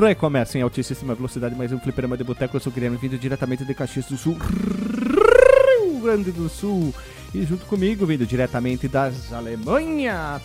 [0.00, 2.56] Recomeça em altíssima velocidade, mais um fliperama de boteco.
[2.56, 6.94] Eu sou o Guilherme, vindo diretamente de Caxias do Sul, Rio Grande do Sul.
[7.34, 10.40] E junto comigo, vindo diretamente das Alemanha,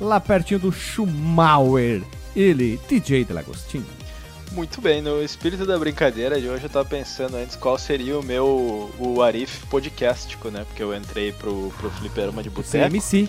[0.00, 2.02] lá pertinho do Schumauer,
[2.34, 3.86] ele, DJ Delagostinho.
[4.52, 8.22] Muito bem, no espírito da brincadeira de hoje eu tava pensando antes qual seria o
[8.24, 10.64] meu o Arif podcastico, né?
[10.66, 12.96] Porque eu entrei pro, pro fliperama de Você é boteco.
[12.96, 13.28] MC.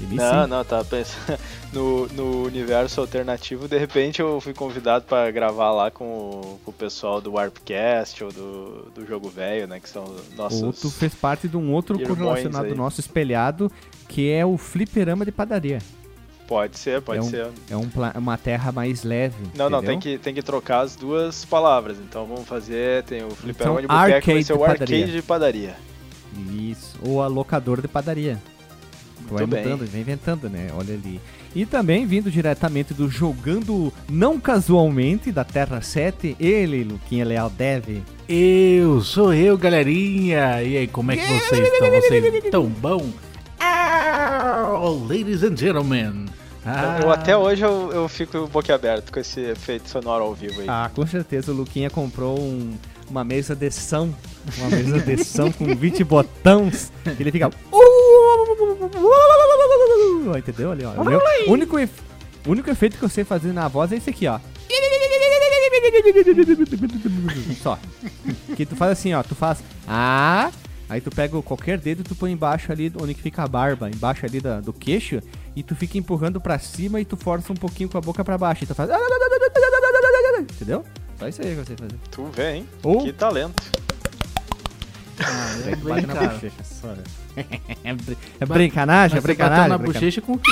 [0.00, 1.38] Não, não, tava pensando
[1.72, 3.66] no, no universo alternativo.
[3.66, 8.22] De repente eu fui convidado pra gravar lá com o, com o pessoal do Warpcast
[8.24, 9.80] ou do, do Jogo Velho, né?
[9.80, 10.04] Que são
[10.36, 10.62] nossos.
[10.62, 12.74] Ou tu fez parte de um outro correlacionado aí.
[12.74, 13.70] nosso espelhado,
[14.08, 15.78] que é o fliperama de padaria.
[16.46, 17.48] Pode ser, pode é um, ser.
[17.68, 19.36] É um uma terra mais leve.
[19.54, 20.18] Não, não, tem entendeu?
[20.18, 21.98] que, tem que trocar as duas palavras.
[21.98, 23.02] Então vamos fazer.
[23.02, 25.76] Tem o fliperama Então, de boteco, vai arcade ser o arcade de padaria.
[26.50, 26.98] Isso.
[27.06, 28.38] Ou a locador de padaria.
[29.26, 29.64] Tu vai Muito bem.
[29.64, 30.68] mudando, vai inventando, né?
[30.76, 31.20] Olha ali.
[31.54, 38.02] E também vindo diretamente do Jogando Não Casualmente, da Terra 7, ele, Luquinha Leal Dev.
[38.28, 40.62] Eu, sou eu, galerinha!
[40.62, 41.90] E aí, como é que vocês estão?
[41.90, 43.06] Vocês estão bom?
[44.80, 46.26] Oh, ladies and gentlemen!
[46.64, 50.66] Ah, Eu, até hoje eu, eu fico boquiaberto com esse efeito sonoro ao vivo aí.
[50.68, 52.76] Ah, com certeza o Luquinha comprou um-
[53.08, 54.10] uma mesa de som.
[54.58, 56.92] Uma mesa de som com 20 botões.
[57.18, 57.50] Ele fica.
[60.38, 60.72] Entendeu?
[60.72, 60.92] Ali, ó.
[60.92, 62.00] O meu único, ef-
[62.46, 64.38] o único efeito que eu sei fazer na voz é esse aqui, ó.
[67.62, 67.78] Só.
[68.56, 69.22] Que tu faz assim, ó.
[69.22, 69.58] Tu faz.
[69.86, 70.50] Ah.
[70.88, 73.90] Aí tu pega qualquer dedo e tu põe embaixo ali onde que fica a barba,
[73.90, 75.20] embaixo ali da- do queixo,
[75.54, 78.38] e tu fica empurrando pra cima e tu força um pouquinho com a boca pra
[78.38, 78.64] baixo.
[78.64, 78.88] E tu faz.
[80.38, 80.82] Entendeu?
[81.18, 81.94] Só isso aí que eu sei fazer.
[82.10, 82.68] Tu vê, hein?
[82.82, 83.62] Ou- Que talento.
[85.66, 86.28] é Bate bem, na cara.
[86.28, 87.02] bochecha, só, né?
[87.84, 89.68] É brin- é brincanagem, é Mas brincanagem.
[89.68, 90.50] na bochecha com o quê?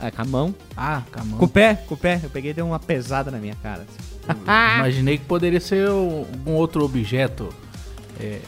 [0.00, 0.54] Ah, com a mão.
[0.76, 1.38] Ah, com a mão.
[1.38, 2.20] Com o pé, com o pé.
[2.22, 3.84] Eu peguei e dei uma pesada na minha cara.
[4.78, 7.48] Imaginei que poderia ser um- algum outro objeto.
[8.20, 8.40] É,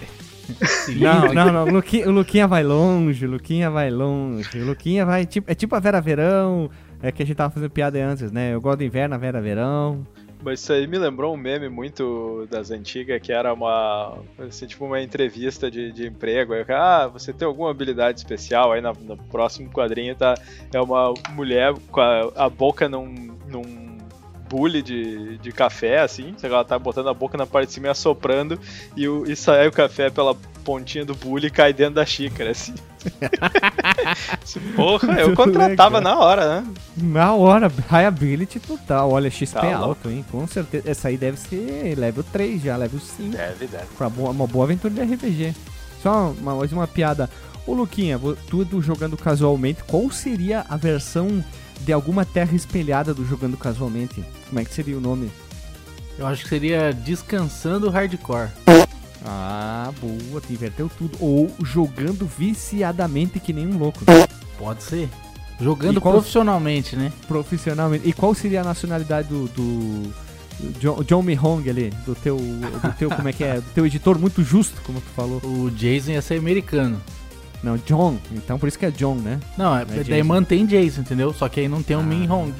[0.97, 1.65] Não, não, não.
[1.65, 4.59] O Luquinha, o Luquinha vai longe, o Luquinha vai longe.
[4.61, 5.25] O Luquinha vai.
[5.25, 6.69] Tipo, é tipo a Vera Verão.
[7.03, 8.53] É que a gente tava fazendo piada antes, né?
[8.53, 10.05] Eu gosto do inverno, a Vera Verão.
[10.43, 14.19] Mas isso aí me lembrou um meme muito das antigas, que era uma.
[14.39, 16.55] Assim, tipo uma entrevista de, de emprego.
[16.55, 18.73] Aí, ah, você tem alguma habilidade especial?
[18.73, 20.35] Aí na- no próximo quadrinho tá.
[20.73, 23.37] É uma mulher com a, a boca num.
[23.49, 23.91] num
[24.49, 27.91] bule de, de café, assim, ela tá botando a boca na parte de cima e
[27.91, 28.59] assoprando,
[28.97, 30.37] e, o, e sai o café pela
[30.71, 32.75] pontinha do bule cai dentro da xícara, assim.
[34.77, 36.67] Porra, eu contratava na hora, né?
[36.97, 39.11] Na hora, high ability total.
[39.11, 40.25] Olha, XP Tá alto, hein?
[40.31, 40.89] Com certeza.
[40.89, 43.31] Essa aí deve ser level 3 já, level 5.
[43.31, 43.87] Deve, deve.
[43.99, 45.55] Pra boa- uma boa aventura de RPG.
[46.03, 47.29] Só uma, mais uma piada.
[47.67, 51.45] Ô Luquinha, vo- tu do jogando casualmente, qual seria a versão
[51.81, 54.25] de alguma terra espelhada do jogando casualmente?
[54.49, 55.31] Como é que seria o nome?
[56.19, 58.51] Eu acho que seria Descansando Hardcore.
[59.25, 61.17] Ah, boa, tu inverteu tudo.
[61.21, 64.01] Ou jogando viciadamente que nem um louco.
[64.59, 65.09] Pode ser.
[65.61, 67.13] Jogando qual- profissionalmente, né?
[67.29, 68.09] Profissionalmente.
[68.09, 69.47] E qual seria a nacionalidade do.
[69.49, 70.13] do
[70.79, 74.19] John, John Mihong ali, do teu, do teu, como é que é, do teu editor
[74.19, 75.41] muito justo, como tu falou.
[75.45, 77.01] O Jason ia ser americano.
[77.63, 79.39] Não, John, então por isso que é John, né?
[79.57, 81.33] Não, é, Não é daí mantém Jason, entendeu?
[81.33, 82.03] Só que aí não tem o Ah.
[82.03, 82.53] Min Hong.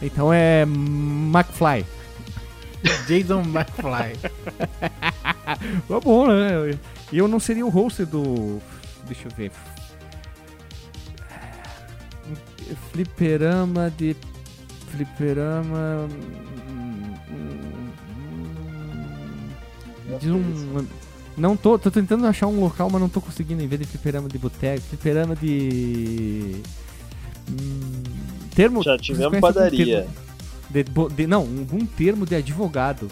[0.00, 1.84] Então é McFly.
[3.06, 4.16] Jason McFly.
[5.88, 6.78] Tá bom, né?
[7.12, 8.60] E eu não seria o host do.
[9.06, 9.52] Deixa eu ver.
[12.92, 14.16] Fliperama de.
[14.90, 16.08] Fliperama.
[20.20, 20.86] Diz um.
[21.36, 21.78] Não tô.
[21.78, 24.82] Tô tentando achar um local, mas não tô conseguindo em vez de fliperama de boteco.
[24.82, 26.56] Fliperama de.
[27.48, 28.02] Hum,
[28.54, 28.82] termo.
[28.82, 30.06] Já tivemos padaria.
[30.72, 33.08] termo De, de- não, algum termo de advogado.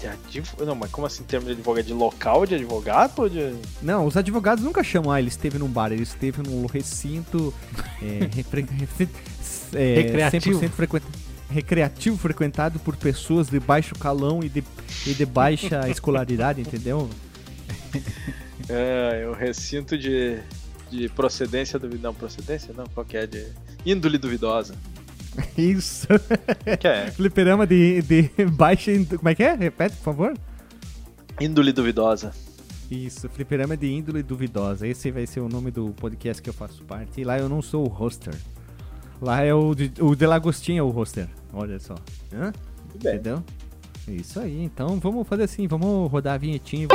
[0.00, 1.84] De advo- Não, mas como assim, termo de advogado?
[1.84, 3.54] De local de advogado de.
[3.82, 7.52] Não, os advogados nunca chamam, ah, ele esteve num bar, ele esteve num recinto
[8.02, 8.66] é, refre-
[9.74, 10.60] é, Recreativo.
[10.60, 11.06] 100% frequenta-
[11.50, 14.64] recreativo frequentado por pessoas de baixo calão e de,
[15.06, 17.10] e de baixa escolaridade, entendeu?
[18.68, 20.38] É, o recinto de,
[20.90, 22.02] de procedência duvidosa.
[22.08, 23.26] Não, procedência não, qual que é?
[23.26, 23.46] De
[23.84, 24.74] índole duvidosa.
[25.56, 26.06] Isso.
[26.80, 27.10] Que é?
[27.10, 28.90] Fliperama de, de baixa.
[29.16, 29.54] Como é que é?
[29.54, 30.34] Repete, por favor.
[31.40, 32.32] Índole duvidosa.
[32.90, 34.86] Isso, fliperama de índole duvidosa.
[34.86, 37.20] Esse vai ser o nome do podcast que eu faço parte.
[37.20, 38.34] E lá eu não sou o hoster.
[39.22, 41.28] Lá é o, de- o Delagostinho é o hoster.
[41.52, 41.94] Olha só.
[42.32, 42.52] Hã?
[42.88, 43.14] Muito bem.
[43.14, 43.44] Entendeu?
[44.16, 46.88] Isso aí, então vamos fazer assim, vamos rodar a vinhetinha.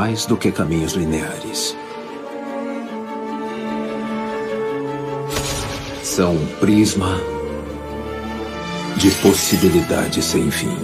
[0.00, 1.76] Mais do que caminhos lineares.
[6.02, 7.20] São um prisma
[8.96, 10.74] de possibilidades sem fim.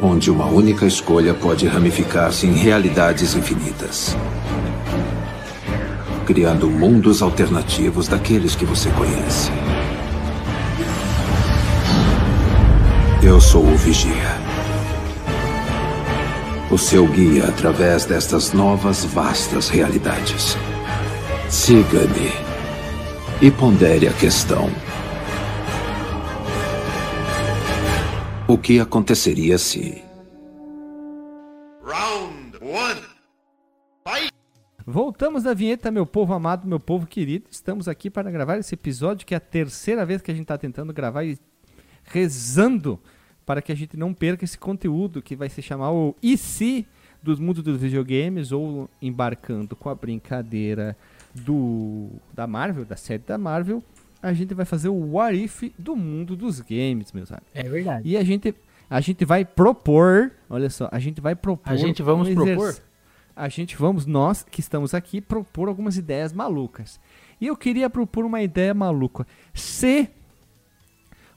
[0.00, 4.16] Onde uma única escolha pode ramificar-se em realidades infinitas
[6.26, 9.50] criando mundos alternativos daqueles que você conhece.
[13.22, 14.37] Eu sou o Vigia.
[16.70, 20.54] O seu guia através destas novas vastas realidades.
[21.48, 22.28] Siga-me
[23.40, 24.68] e pondere a questão.
[28.46, 30.04] O que aconteceria se.
[34.86, 37.46] Voltamos da vinheta, meu povo amado, meu povo querido.
[37.50, 40.58] Estamos aqui para gravar esse episódio, que é a terceira vez que a gente está
[40.58, 41.38] tentando gravar e
[42.04, 43.00] rezando
[43.48, 46.86] para que a gente não perca esse conteúdo que vai se chamar o E se
[47.22, 50.94] dos mundos dos videogames ou embarcando com a brincadeira
[51.34, 53.82] do da Marvel, da série da Marvel,
[54.22, 57.48] a gente vai fazer o What If do mundo dos games, meus amigos.
[57.54, 58.06] É verdade.
[58.06, 58.54] E a gente
[58.90, 62.76] a gente vai propor, olha só, a gente vai propor A gente vamos um propor?
[63.34, 67.00] a gente vamos, nós que estamos aqui, propor algumas ideias malucas.
[67.40, 69.26] E eu queria propor uma ideia maluca.
[69.54, 70.10] Se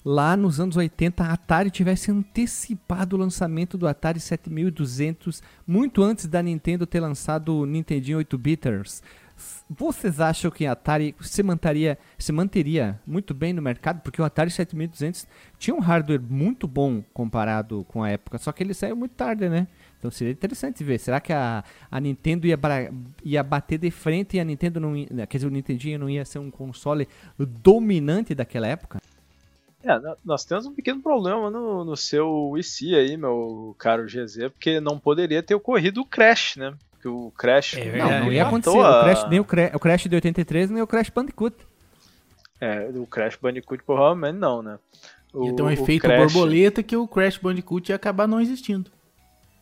[0.03, 6.27] lá nos anos 80 a Atari tivesse antecipado o lançamento do Atari 7200 muito antes
[6.27, 9.01] da Nintendo ter lançado o Nintendinho 8-biters,
[9.69, 14.01] vocês acham que a Atari se manteria, se manteria muito bem no mercado?
[14.01, 15.27] Porque o Atari 7200
[15.57, 19.49] tinha um hardware muito bom comparado com a época, só que ele saiu muito tarde,
[19.49, 19.67] né?
[19.97, 20.99] Então seria interessante ver.
[20.99, 22.59] Será que a, a Nintendo ia,
[23.23, 26.25] ia bater de frente e a Nintendo não ia, quer dizer, o Nintendinho não ia
[26.25, 28.99] ser um console dominante daquela época?
[29.83, 34.79] É, nós temos um pequeno problema no, no seu IC aí, meu caro GZ, porque
[34.79, 36.73] não poderia ter ocorrido o Crash, né?
[36.91, 37.77] Porque o Crash.
[37.77, 38.77] É Não, não ia acontecer.
[38.77, 41.55] a- O Crash, nem o, Cra- o Crash de 83, nem o Crash Bandicoot.
[42.59, 44.77] É, o Crash Bandicoot provavelmente não, né?
[45.33, 48.39] O, Ia ter um o efeito Crash- borboleta que o Crash Bandicoot ia acabar não
[48.39, 48.91] existindo.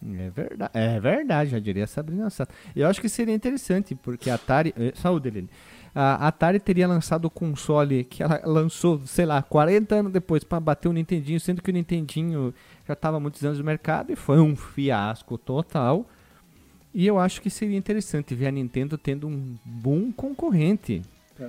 [0.01, 2.53] É verdade, é verdade, já diria a Sabrina Sato.
[2.75, 4.73] Eu acho que seria interessante, porque a Atari.
[4.77, 5.49] eh, Saúde, Helene.
[5.93, 10.59] A Atari teria lançado o console que ela lançou, sei lá, 40 anos depois para
[10.59, 12.53] bater o Nintendinho, sendo que o Nintendinho
[12.87, 16.05] já estava há muitos anos no mercado e foi um fiasco total.
[16.93, 21.01] E eu acho que seria interessante ver a Nintendo tendo um bom concorrente.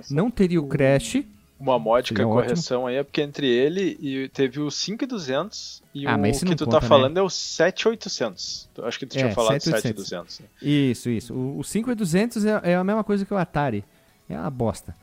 [0.09, 1.23] Não teria o Crash.
[1.59, 2.43] Uma módica Seria ótimo.
[2.43, 6.65] correção aí é porque entre ele e teve o 5200 e Ah, o que tu
[6.65, 6.87] conta, tá né?
[6.87, 8.69] falando é o 7800.
[8.77, 10.05] Eu Acho que tu É, tinha falado 7800.
[10.07, 10.39] 7200.
[10.39, 10.45] né?
[10.61, 11.33] Isso, isso.
[11.35, 13.83] O, o 5200 é, é a mesma coisa que o Atari.
[14.31, 14.95] É uma bosta.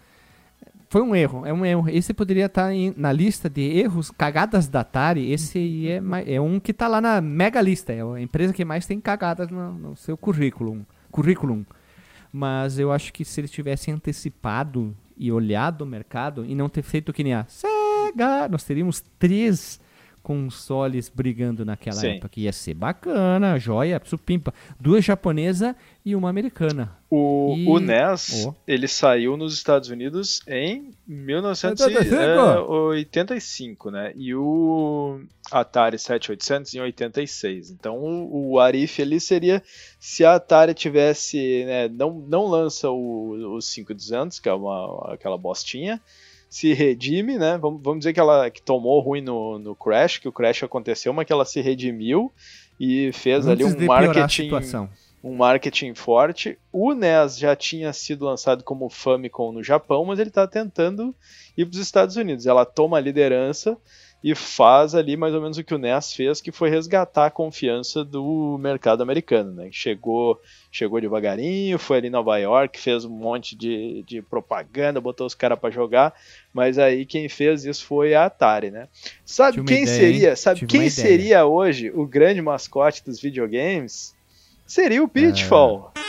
[0.90, 1.88] Foi um erro, é um erro.
[1.90, 5.30] Esse poderia estar em- na lista de erros, cagadas da Atari.
[5.30, 6.00] Esse é,
[6.34, 7.92] é um que tá lá na mega lista.
[7.92, 10.86] É a empresa que mais tem cagadas no, no seu currículo.
[11.10, 11.62] currículum.
[12.32, 16.82] Mas eu acho que se eles tivessem antecipado e olhado o mercado e não ter
[16.82, 19.80] feito que nem a Sega, nós teríamos três
[20.28, 22.08] consoles brigando naquela Sim.
[22.08, 22.28] época.
[22.28, 24.52] Que ia ser bacana, joia, supimpa.
[24.78, 26.94] Duas japonesas e uma americana.
[27.10, 28.54] O, E- o NES, Ó.
[28.66, 32.68] ele saiu nos Estados Unidos em 85?
[32.68, 34.12] 1985, né?
[34.14, 35.20] E o
[35.50, 37.70] Atari 7800 em 86.
[37.70, 39.62] Então o, o Arif ali seria
[39.98, 45.38] se a Atari tivesse, né, não, não lança o, o 5200, que é uma, aquela
[45.38, 45.98] bostinha,
[46.48, 47.58] se redime, né?
[47.58, 51.12] Vamos, vamos dizer que ela que tomou ruim no, no Crash, que o Crash aconteceu,
[51.12, 52.32] mas que ela se redimiu
[52.78, 54.50] e fez ali Antes um de piorar a marketing
[55.22, 56.58] um marketing forte.
[56.72, 61.14] O NES já tinha sido lançado como Famicom no Japão, mas ele está tentando
[61.56, 62.46] ir para os Estados Unidos.
[62.46, 63.76] Ela toma a liderança
[64.22, 67.30] e faz ali mais ou menos o que o NES fez, que foi resgatar a
[67.30, 69.68] confiança do mercado americano, né?
[69.70, 70.40] Chegou,
[70.72, 75.34] chegou devagarinho, foi ali em Nova York, fez um monte de, de propaganda, botou os
[75.34, 76.12] caras para jogar,
[76.52, 78.88] mas aí quem fez isso foi a Atari, né?
[79.24, 84.16] Sabe quem ideia, seria, sabe quem seria hoje o grande mascote dos videogames?
[84.66, 85.92] Seria o Pitfall.
[85.94, 86.08] Ah.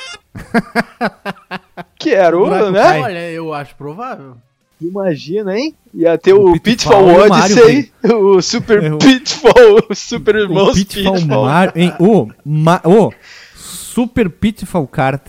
[1.97, 2.99] que era o, né?
[2.99, 4.35] Olha, eu acho provável.
[4.81, 5.75] Imagina, hein?
[5.93, 10.69] Ia ter o, o Pitfall, Pitfall Odyssey, o, o Super é, Pitfall, o Super Irmãos
[10.69, 11.13] o Pitfall.
[11.15, 11.45] Pitfall.
[11.45, 11.93] Mario, hein?
[11.99, 13.11] O, ma, o
[13.55, 15.21] Super Pitfall Kart.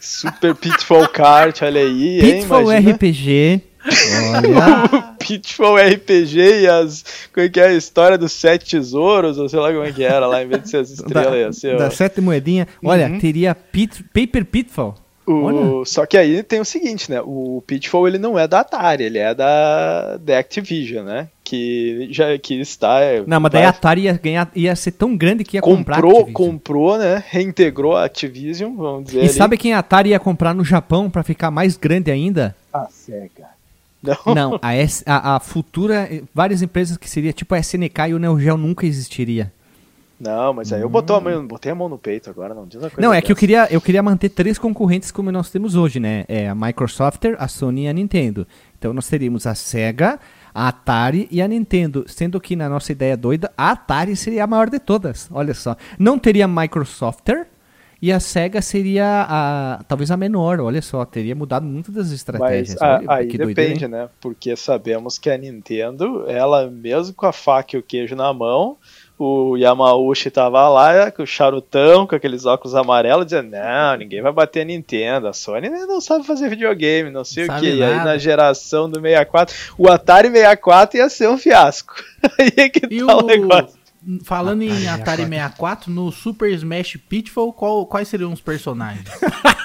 [0.00, 2.92] Super Pitfall Kart, olha aí, Pitfall hein?
[2.92, 3.62] RPG.
[4.34, 4.84] Olha.
[4.98, 7.04] o Pitfall RPG e as.
[7.32, 10.02] Como é que é a história dos sete tesouros, ou sei lá como é que
[10.02, 11.76] era lá, em vez de ser as estrelas, da, ia ser.
[11.76, 12.68] Da sete moedinhas.
[12.82, 13.18] Olha, uhum.
[13.18, 14.94] teria Pit, Paper Pitfall.
[15.26, 17.20] O, só que aí tem o seguinte, né?
[17.20, 21.28] O Pitfall ele não é da Atari, ele é da, da Activision, né?
[21.42, 23.00] Que já que está.
[23.00, 26.26] É, não, mas daí a Atari ia, ganhar, ia ser tão grande que ia comprou,
[26.26, 26.32] comprar.
[26.32, 27.22] Comprou, né?
[27.28, 29.18] Reintegrou a Activision, vamos dizer.
[29.18, 29.28] E ali.
[29.30, 32.54] sabe quem a Atari ia comprar no Japão para ficar mais grande ainda?
[32.72, 33.56] A Sega.
[34.00, 36.08] Não, não a, S, a, a, futura.
[36.32, 39.52] Várias empresas que seria tipo a SNK e o Neo Geo nunca existiria.
[40.18, 42.82] Não, mas aí eu botou a mão, botei a mão no peito agora, não diz
[42.82, 43.00] a coisa.
[43.00, 46.24] Não, é que eu queria, eu queria manter três concorrentes como nós temos hoje, né?
[46.26, 48.46] É a Microsoft, a Sony e a Nintendo.
[48.78, 50.18] Então nós teríamos a Sega,
[50.54, 52.04] a Atari e a Nintendo.
[52.08, 55.28] Sendo que na nossa ideia doida, a Atari seria a maior de todas.
[55.30, 55.76] Olha só.
[55.98, 57.28] Não teria a Microsoft
[58.00, 62.76] e a SEGA seria a, talvez a menor, olha só, teria mudado muito das estratégias.
[62.78, 64.08] Mas, a, aí depende, doideira, né?
[64.20, 68.76] Porque sabemos que a Nintendo, ela mesmo com a faca e o queijo na mão,
[69.18, 74.32] o Yamauchi tava lá com o charutão, com aqueles óculos amarelos, dizendo: Não, ninguém vai
[74.32, 75.28] bater a Nintendo.
[75.28, 77.74] A Sony não sabe fazer videogame, não sei não o que.
[77.76, 81.94] E aí na geração do 64, o Atari 64 ia ser um fiasco.
[82.38, 83.20] aí é que e tá o...
[83.20, 83.78] o negócio.
[84.22, 89.08] Falando em Atari 64, no Super Smash Pitfall, qual, quais seriam os personagens?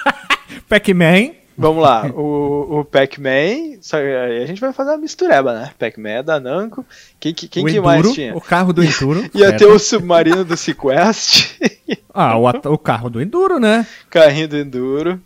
[0.68, 1.41] Pac-Man.
[1.56, 5.70] Vamos lá, o, o Pac-Man, a gente vai fazer uma mistureba, né?
[5.78, 6.84] Pac-Man da Namco.
[7.20, 8.34] Quem, quem, que mais tinha?
[8.34, 9.20] O carro do Enduro.
[9.34, 9.58] Ia certo.
[9.58, 11.60] ter o submarino do Sequest.
[12.12, 13.86] ah, o, o carro do Enduro, né?
[14.08, 15.20] Carrinho do Enduro.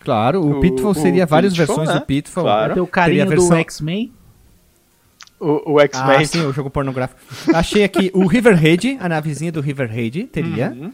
[0.00, 2.00] Claro, o, o Pitfall seria o várias Pitfall, versões né?
[2.00, 2.44] do Pitfall.
[2.44, 2.74] Claro.
[2.74, 3.48] Ter o carinho versão...
[3.48, 4.12] do X-Men.
[5.40, 6.16] O, o X-Men.
[6.16, 7.20] Ah, sim, o jogo pornográfico.
[7.54, 10.70] Achei aqui o Riverhead, a navezinha do Riverhead teria.
[10.70, 10.92] Uhum.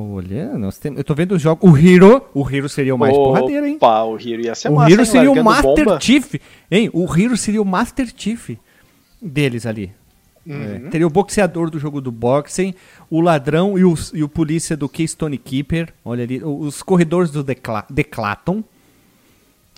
[0.00, 1.68] Olha, nós temos, eu tô vendo o jogo.
[1.68, 3.78] O Hero, o Hero seria o mais Opa, porradeiro, hein?
[3.80, 6.00] o Hero ia ser O massa, seria o Master bomba.
[6.00, 6.34] Chief,
[6.70, 6.88] hein?
[6.92, 8.50] O Hero seria o Master Chief
[9.20, 9.90] deles ali.
[10.46, 10.86] Uhum.
[10.86, 10.90] É.
[10.90, 12.74] Teria o boxeador do jogo do boxing,
[13.10, 15.92] o ladrão e o, e o polícia do Keystone Keeper.
[16.04, 18.62] Olha ali, os corredores do Decla Declaton.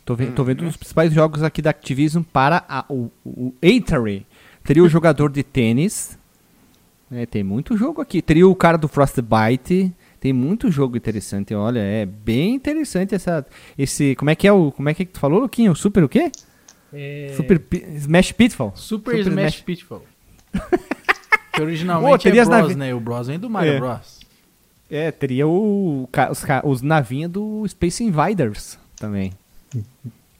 [0.05, 0.33] Tô, ve uhum.
[0.33, 4.27] tô vendo os principais jogos aqui da Activision para a, o, o Atari.
[4.62, 6.19] Teria o jogador de tênis.
[7.11, 8.21] É, tem muito jogo aqui.
[8.21, 9.91] Teria o cara do Frostbite.
[10.21, 13.47] Tem muito jogo interessante, olha, é bem interessante essa
[13.79, 15.75] esse, como é que é o, como é que tu falou, Luquinho?
[15.75, 16.31] Super o quê?
[16.93, 17.33] É...
[17.35, 17.62] Super
[17.97, 18.73] Smash Pitfall.
[18.77, 20.05] Super, Super Smash, Smash Pitfall.
[21.55, 22.95] que originalmente oh, é Bros, né?
[22.95, 23.79] O Bros vem do Mario é.
[23.79, 24.21] Bros.
[24.91, 29.33] É, teria o, os, os navinhos do Space Invaders também.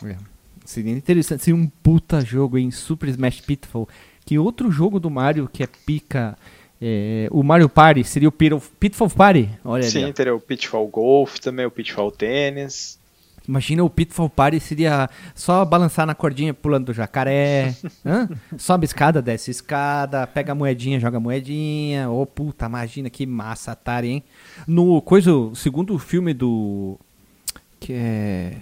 [0.05, 0.17] é.
[0.65, 3.89] Seria interessante, seria um puta jogo em Super Smash Pitfall.
[4.25, 6.37] Que outro jogo do Mario que é pica
[6.83, 9.51] é, o Mario Party seria o Pitfall Party?
[9.63, 12.99] Olha Sim, ali, teria o Pitfall Golf também, o Pitfall Tênis.
[13.47, 17.75] Imagina o Pitfall Party seria só balançar na cordinha pulando do jacaré.
[18.57, 22.09] Sobe escada, desce escada, pega a moedinha, joga moedinha.
[22.09, 24.25] Ô oh, puta, imagina que massa Atari, hein?
[24.67, 26.99] No coisa, segundo filme do.
[27.79, 28.57] Que é.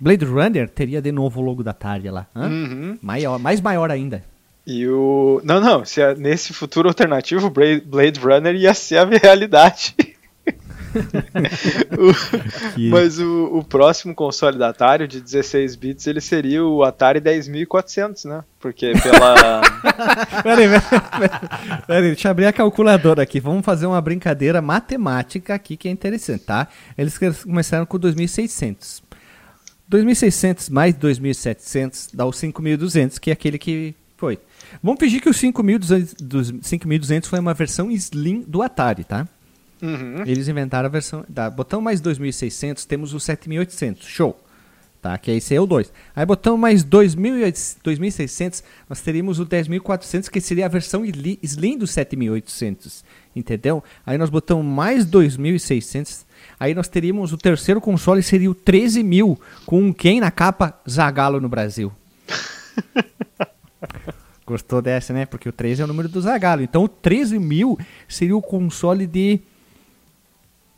[0.00, 2.26] Blade Runner teria de novo o logo da Atari lá.
[2.34, 2.98] Uhum.
[3.02, 4.24] Maior, mais maior ainda.
[4.66, 5.40] E o.
[5.44, 9.94] Não, não, se é nesse futuro alternativo, o Blade Runner ia ser a realidade.
[11.98, 12.90] o...
[12.90, 18.24] Mas o, o, próximo console da Atari, de 16 bits, ele seria o Atari 10400,
[18.24, 18.44] né?
[18.58, 19.60] Porque pela.
[20.42, 23.40] peraí, peraí, peraí, deixa eu abrir a calculadora aqui.
[23.40, 26.68] Vamos fazer uma brincadeira matemática aqui que é interessante, tá?
[26.98, 29.02] Eles começaram com 2600.
[29.88, 33.94] 2600 mais 2700 dá o 5200, que é aquele que.
[34.82, 39.26] Vamos fingir que o 5200 foi uma versão Slim do Atari, tá?
[39.82, 40.22] Uhum.
[40.26, 41.24] Eles inventaram a versão.
[41.34, 44.06] Tá, botão mais 2600, temos o 7800.
[44.06, 44.38] Show.
[45.00, 45.90] Tá, que esse é o 2.
[46.14, 53.02] Aí botamos mais 2600, nós teríamos o 10400, que seria a versão Slim do 7800.
[53.34, 53.82] Entendeu?
[54.04, 56.26] Aí nós botamos mais 2600.
[56.58, 60.78] Aí nós teríamos o terceiro console, seria o 13000, com quem na capa?
[60.88, 61.90] Zagalo no Brasil.
[64.50, 65.26] Gostou dessa, né?
[65.26, 66.60] Porque o 13 é o número do Zagalo.
[66.60, 67.78] Então o 13 mil
[68.08, 69.38] seria o console de.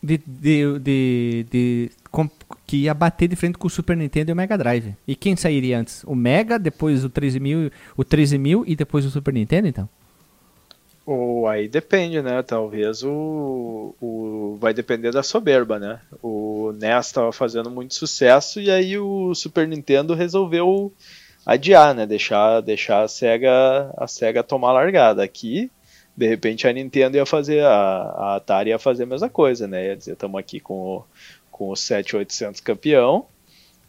[0.03, 2.29] de, de, de, de com,
[2.67, 4.95] que ia bater de frente com o Super Nintendo e o Mega Drive.
[5.09, 6.05] E quem sairia antes?
[6.05, 9.89] O Mega, depois o 13 mil, o 13 mil e depois o Super Nintendo, então?
[11.07, 12.43] Ou aí depende, né?
[12.43, 15.99] Talvez o, o vai depender da soberba, né?
[16.23, 20.93] O NES estava fazendo muito sucesso e aí o Super Nintendo resolveu
[21.45, 22.07] adiar, né?
[22.07, 25.23] Deixar, deixar a Sega a Sega tomar a largada.
[25.23, 25.71] Aqui,
[26.17, 29.89] de repente a Nintendo ia fazer a, a Atari ia fazer a mesma coisa, né?
[29.89, 31.05] Ia dizer, estamos aqui com o,
[31.51, 33.27] com o 7800 campeão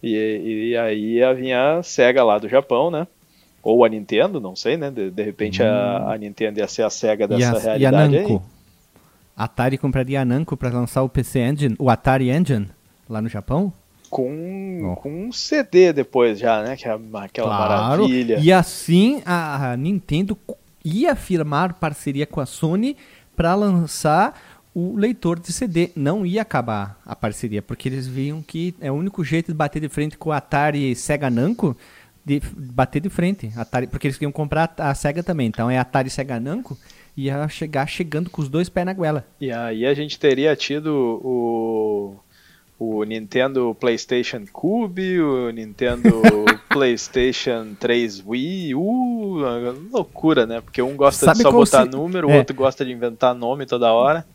[0.02, 3.08] e, e aí ia vir a Sega lá do Japão, né?
[3.64, 4.92] Ou a Nintendo, não sei, né?
[4.92, 5.66] De, de repente hum.
[5.66, 8.34] a, a, Nintendo ia ser a SEGA dessa e a, realidade e a Namco?
[8.34, 8.54] Aí.
[9.36, 12.70] Atari compraria a Namco para lançar o PC Engine, o Atari Engine,
[13.10, 13.74] lá no Japão?
[14.14, 14.96] Com, oh.
[14.96, 16.76] com um CD depois já, né?
[16.76, 18.04] Que é aquela claro.
[18.04, 18.38] maravilha.
[18.40, 20.38] E assim a, Nintendo
[20.86, 22.96] ia firmar parceria com a Sony
[23.36, 24.40] para lançar
[24.72, 25.90] o leitor de CD.
[25.96, 29.80] Não ia acabar a parceria, porque eles viam que é o único jeito de bater
[29.80, 31.76] de frente com o Atari Sega Namco
[32.24, 33.52] de bater de frente.
[33.56, 35.48] Atari, porque eles queriam comprar a SEGA também.
[35.48, 36.78] Então é Atari Sega Namco
[37.16, 39.26] ia chegar chegando com os dois pés na goela.
[39.40, 42.16] E aí a gente teria tido o,
[42.84, 46.22] o Nintendo PlayStation Cube, o Nintendo
[46.70, 48.74] PlayStation 3 Wii,
[49.92, 50.60] loucura, né?
[50.60, 51.90] Porque um gosta Sabe de só botar se...
[51.90, 52.38] número, o é.
[52.40, 54.26] outro gosta de inventar nome toda hora.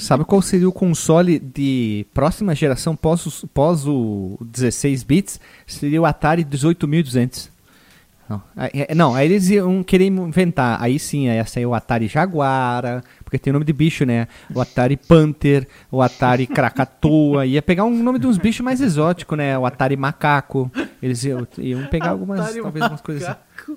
[0.00, 5.38] Sabe qual seria o console de próxima geração pós, pós o 16 bits?
[5.66, 7.51] Seria o Atari 18200.
[8.28, 10.80] Não, é, não, aí eles iam querer inventar.
[10.80, 14.26] Aí sim, ia sair o Atari Jaguara, porque tem o nome de bicho, né?
[14.54, 17.44] O Atari Panther, o Atari Krakatoa.
[17.46, 19.58] Ia pegar um nome de uns bichos mais exóticos, né?
[19.58, 20.70] O Atari Macaco.
[21.02, 23.76] Eles iam, iam pegar algumas, Atari talvez umas coisas assim.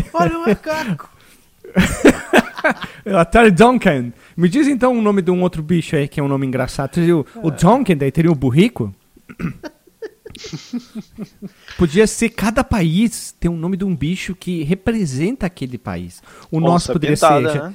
[0.14, 1.10] Olha o macaco!
[3.18, 4.12] Atari Duncan.
[4.36, 6.98] Me diz então o nome de um outro bicho aí que é um nome engraçado.
[6.98, 8.94] O, o Duncan, daí teria o burrico?
[11.76, 16.22] Podia ser cada país ter um nome de um bicho que representa aquele país.
[16.50, 17.62] O onça nosso poderia pintada, ser.
[17.62, 17.74] Né?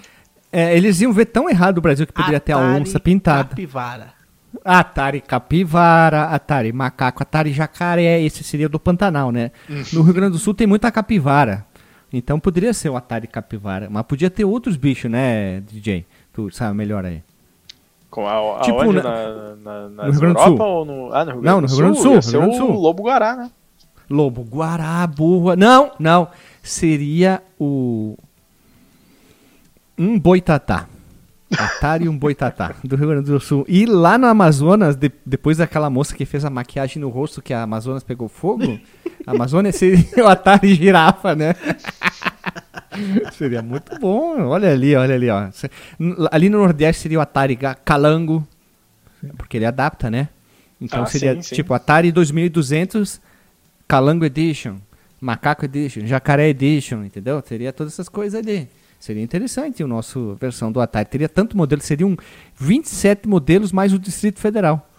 [0.52, 3.50] É, eles iam ver tão errado o Brasil que poderia Atari ter a onça pintada.
[3.50, 4.14] Capivara.
[4.64, 9.52] Atari capivara, Atari macaco, Atari jacaré, esse seria do Pantanal, né?
[9.70, 9.84] Hum.
[9.92, 11.66] No Rio Grande do Sul tem muita capivara.
[12.14, 16.06] Então poderia ser o Atari Capivara, mas podia ter outros bichos, né, DJ?
[16.32, 17.22] Tu sabe melhor aí.
[18.16, 19.04] Com a, tipo, aonde?
[19.04, 20.62] Na, na, na, no Rio Grande do Sul?
[20.62, 22.22] Ou no, ah, no Rio Grande não, no Rio Grande do Sul.
[22.22, 22.32] Sul.
[22.32, 22.76] Rio Grande do Sul.
[22.78, 23.52] o Lobo Guará, né?
[24.10, 25.58] Lobo Guará, burra.
[25.58, 26.30] Não, não.
[26.64, 28.18] Seria o.
[29.98, 30.88] Um boitatá.
[31.58, 33.66] Atari um boitatá, do Rio Grande do Sul.
[33.68, 37.54] E lá no Amazonas, de, depois daquela moça que fez a maquiagem no rosto que
[37.54, 38.80] a Amazonas pegou fogo,
[39.28, 41.54] a Amazônia seria o Atari girafa, né?
[43.34, 44.40] seria muito bom.
[44.42, 45.50] Olha ali, olha ali, ó.
[46.32, 48.48] Ali no Nordeste seria o Atari Calango,
[49.38, 50.30] porque ele adapta, né?
[50.80, 51.56] Então ah, seria sim, sim.
[51.56, 53.22] tipo Atari 2200
[53.88, 54.78] Calango Edition,
[55.22, 57.42] Macaco Edition, Jacaré Edition, entendeu?
[57.42, 58.68] Teria todas essas coisas ali.
[59.00, 61.08] Seria interessante o nosso versão do Atari.
[61.08, 62.18] Teria tanto modelo, seriam
[62.56, 64.90] 27 modelos mais o Distrito Federal.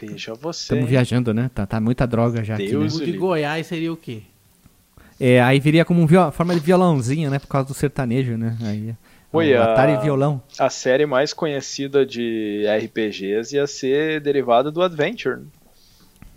[0.00, 0.62] Veja você.
[0.62, 1.50] Estamos viajando, né?
[1.54, 3.04] Tá, tá muita droga já Deus aqui.
[3.04, 3.10] Né?
[3.10, 4.22] O de Goiás seria o quê?
[5.20, 7.38] É, aí viria como uma forma de violãozinho, né?
[7.38, 8.56] Por causa do sertanejo, né?
[8.62, 8.94] Aí,
[9.32, 10.40] Oi, a, Atari violão.
[10.58, 15.40] A série mais conhecida de RPGs ia ser derivada do Adventure.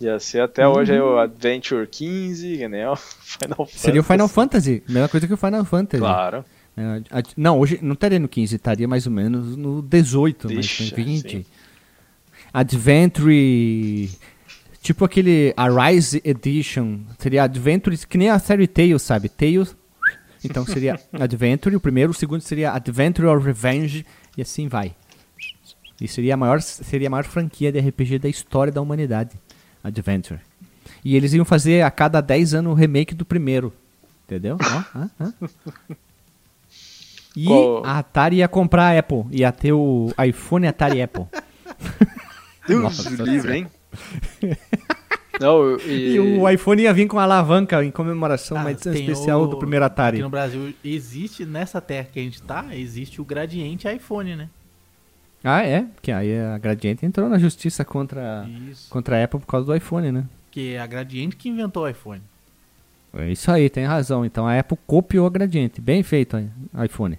[0.00, 0.74] Ia ser até uhum.
[0.74, 2.90] hoje o Adventure 15, né?
[2.90, 3.78] O Final Fantasy.
[3.78, 6.00] Seria o Final Fantasy, mesma coisa que o Final Fantasy.
[6.00, 6.44] Claro.
[6.76, 7.02] É,
[7.36, 11.30] não, hoje não estaria no 15, estaria mais ou menos no 18, Deixa, mas 20.
[11.30, 11.44] Sim.
[12.52, 14.10] Adventure.
[14.82, 16.98] Tipo aquele Arise Edition.
[17.16, 19.28] Seria Adventure, que nem a série Tales, sabe?
[19.28, 19.76] Tales.
[20.44, 24.04] Então seria Adventure, o primeiro, o segundo seria Adventure or Revenge,
[24.36, 24.92] e assim vai.
[26.00, 29.38] E seria a maior, seria a maior franquia de RPG da história da humanidade.
[29.84, 30.40] Adventure.
[31.04, 33.72] E eles iam fazer a cada 10 anos o remake do primeiro.
[34.24, 34.56] Entendeu?
[37.36, 37.84] E Qual?
[37.84, 39.24] a Atari ia comprar a Apple.
[39.30, 41.26] Ia ter o iPhone Atari Apple.
[42.66, 43.66] Deus Nossa, livre, hein?
[45.40, 46.14] Não, e...
[46.14, 46.20] e...
[46.20, 49.46] o iPhone ia vir com alavanca em comemoração, ah, uma edição especial o...
[49.46, 50.16] do primeiro Atari.
[50.16, 54.48] Aqui no Brasil existe, nessa terra que a gente tá, existe o gradiente iPhone, né?
[55.44, 55.86] Ah, é?
[56.00, 58.46] Que aí a Gradiente entrou na justiça contra,
[58.88, 60.24] contra a Apple por causa do iPhone, né?
[60.50, 62.22] Que é a Gradiente que inventou o iPhone.
[63.14, 64.24] É isso aí, tem razão.
[64.24, 65.80] Então a Apple copiou a Gradiente.
[65.80, 66.36] Bem feito,
[66.84, 67.18] iPhone.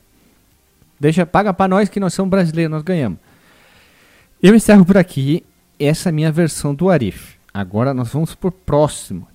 [1.00, 3.20] Deixa, paga para nós que nós somos brasileiros, nós ganhamos.
[4.42, 5.44] Eu encerro por aqui
[5.80, 7.38] essa é minha versão do Arif.
[7.54, 9.28] Agora nós vamos pro próximo.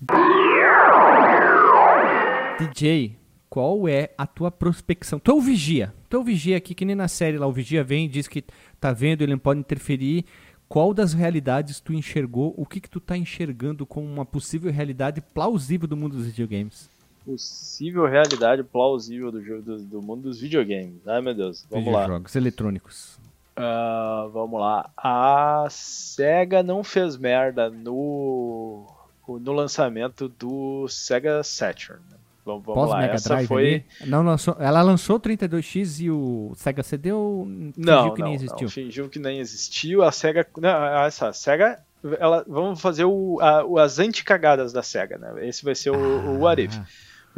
[2.59, 3.17] DJ,
[3.49, 5.19] qual é a tua prospecção?
[5.19, 5.95] Tu é o vigia.
[6.09, 7.47] Tu é o vigia aqui, que nem na série lá.
[7.47, 8.45] O vigia vem e diz que
[8.81, 10.25] tá vendo, ele não pode interferir.
[10.69, 12.53] Qual das realidades tu enxergou?
[12.57, 16.91] O que que tu tá enxergando como uma possível realidade plausível do mundo dos videogames?
[17.25, 21.07] Possível realidade plausível do, jogo, do, do mundo dos videogames.
[21.07, 22.07] Ai meu Deus, vamos lá.
[22.07, 23.19] Jogos eletrônicos.
[23.59, 24.91] Ah, vamos lá.
[24.97, 28.87] A SEGA não fez merda no,
[29.27, 32.01] no lançamento do SEGA Saturn.
[32.45, 32.99] Vamos, vamos Pós lá.
[33.01, 33.67] Mega Essa Drive foi.
[33.67, 33.85] ali?
[34.07, 38.27] Não lançou, ela lançou o 32X e o Sega CD ou fingiu Não, que não,
[38.29, 38.63] nem existiu?
[38.67, 40.03] não, fingiu que nem existiu.
[40.03, 40.47] A SEGA.
[40.57, 41.79] Não, essa, a SEGA.
[42.19, 45.47] Ela, vamos fazer o, a- as anticagadas da SEGA, né?
[45.47, 46.79] Esse vai ser o, o What If.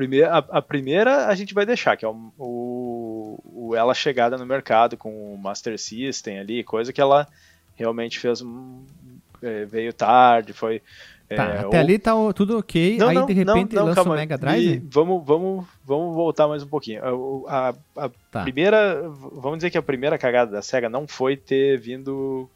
[0.00, 4.38] Primeira, a, a primeira a gente vai deixar, que é o, o, o- ela chegada
[4.38, 7.28] no mercado com o Master System ali, coisa que ela
[7.76, 8.82] realmente fez um,
[9.42, 10.80] é, veio tarde, foi.
[11.28, 14.02] Tá, é, até ou- ali tá tudo ok, Não, aí não, de repente não, lança
[14.02, 14.14] o.
[14.14, 14.82] Mega Drive?
[14.90, 17.04] vamos, vamos, vamos voltar mais um pouquinho.
[17.04, 18.42] A, o- a- a Tá.
[18.42, 22.48] primeira, vamos dizer que a primeira cagada da Sega não foi ter vindo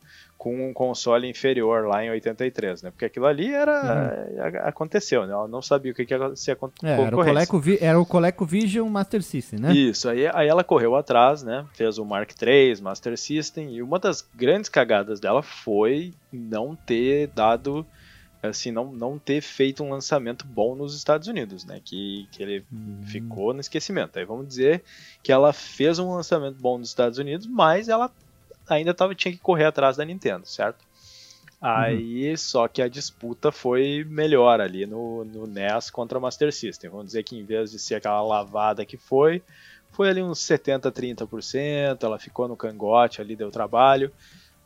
[0.44, 2.90] com um console inferior lá em 83, né?
[2.90, 5.32] Porque aquilo ali era a- aconteceu, né?
[5.32, 6.86] Ela não sabia o que, que ia se acontecer.
[6.86, 9.72] É, era, o ColecoVi- era o ColecoVision Master System, né?
[9.72, 11.64] Isso, aí, aí ela correu atrás, né?
[11.72, 17.28] Fez o Mark III, Master System, e uma das grandes cagadas dela foi não ter
[17.28, 17.86] dado,
[18.42, 21.80] assim, não, não ter feito um lançamento bom nos Estados Unidos, né?
[21.82, 22.66] Que, que ele
[23.06, 24.18] ficou no esquecimento.
[24.18, 24.82] Aí vamos dizer
[25.22, 28.10] que ela fez um lançamento bom nos Estados Unidos, mas ela
[28.68, 30.84] ainda tava, tinha que correr atrás da Nintendo, certo?
[31.60, 36.90] Aí, só que a disputa foi melhor ali no, no NES contra o Master System.
[36.90, 39.42] Vamos dizer que em vez de ser aquela lavada que foi,
[39.90, 44.12] foi ali uns 70, 30%, ela ficou no cangote ali, deu trabalho.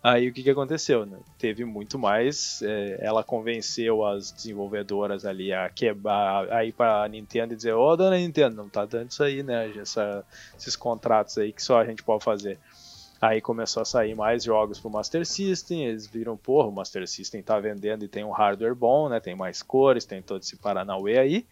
[0.02, 1.04] Aí o que, que aconteceu?
[1.04, 1.18] Né?
[1.38, 2.62] Teve muito mais.
[2.62, 7.96] é, ela convenceu as desenvolvedoras ali a quebrar, a ir pra Nintendo e dizer: Ô
[7.96, 9.70] dona Nintendo, não tá dando isso aí, né?
[9.76, 10.24] Essa-
[10.56, 12.58] esses contratos aí que só a gente pode fazer.
[13.20, 17.42] Aí começou a sair mais jogos pro Master System, eles viram, porra, o Master System
[17.42, 19.18] tá vendendo e tem um hardware bom, né?
[19.18, 21.46] Tem mais cores, tem todo esse Paranauê aí.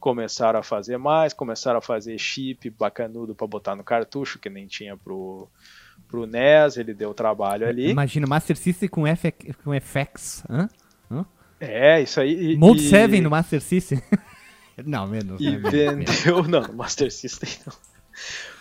[0.00, 4.66] Começaram a fazer mais, começaram a fazer chip bacanudo pra botar no cartucho, que nem
[4.66, 5.48] tinha pro,
[6.08, 7.90] pro NES, ele deu trabalho ali.
[7.90, 10.42] Imagina, Master System com, F, com FX.
[10.50, 10.68] Hã?
[11.68, 12.52] É, isso aí.
[12.52, 14.00] E, Mode e, 7 no Master System.
[14.84, 15.40] não, menos.
[15.40, 15.70] E né?
[15.70, 16.42] vendeu.
[16.48, 17.72] Não, no Master System não.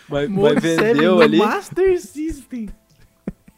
[0.08, 1.38] Mas, mas 7 vendeu ali.
[1.38, 2.70] Master System.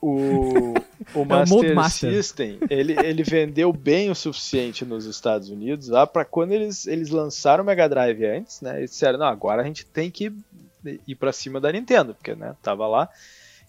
[0.02, 0.74] o,
[1.14, 2.14] o É Mode Master Master.
[2.14, 7.10] System, ele, ele vendeu bem o suficiente nos Estados Unidos lá para quando eles, eles
[7.10, 8.78] lançaram o Mega Drive antes, né?
[8.78, 10.32] Eles disseram, não, agora a gente tem que
[11.08, 13.10] ir para cima da Nintendo, porque, né, tava lá.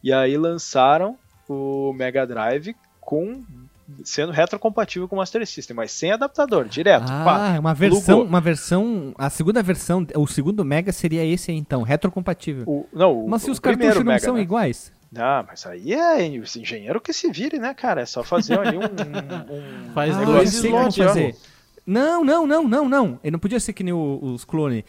[0.04, 1.16] E aí lançaram
[1.48, 3.42] o Mega Drive com
[4.04, 7.06] sendo retrocompatível com o Master System, mas sem adaptador, direto.
[7.06, 8.24] pá, Ah, uma versão, plugou.
[8.24, 12.64] uma versão, a segunda versão, o segundo Mega seria esse aí então, retrocompatível.
[12.66, 14.40] O, não, o, Mas se os cartuchos não Mega, são né?
[14.42, 14.92] iguais?
[15.16, 18.00] Ah, mas aí é esse engenheiro que se vire, né, cara?
[18.02, 18.80] É só fazer ali um.
[18.82, 21.36] um, um Faz Ah, dois eu sei como slots, fazer.
[21.86, 23.20] Não, não, não, não, não.
[23.22, 24.82] Ele não podia ser que nem o- os clones.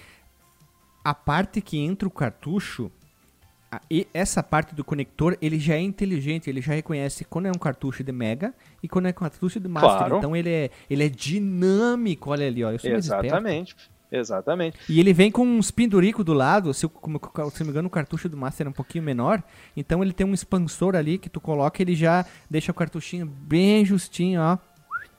[1.04, 2.92] A parte que entra o cartucho,
[3.92, 7.60] e essa parte do conector, ele já é inteligente, ele já reconhece quando é um
[7.60, 9.98] cartucho de Mega e quando é um cartucho de Master.
[9.98, 10.18] Claro.
[10.18, 12.72] Então ele é, ele é dinâmico, olha ali, ó.
[12.72, 12.92] Eu sou.
[12.92, 13.76] Exatamente.
[14.12, 14.78] Exatamente.
[14.88, 17.20] E ele vem com uns penduricos do lado, se, como,
[17.52, 19.44] se não me engano o cartucho do Master é um pouquinho menor,
[19.76, 23.84] então ele tem um expansor ali que tu coloca ele já deixa o cartuchinho bem
[23.84, 24.58] justinho, ó.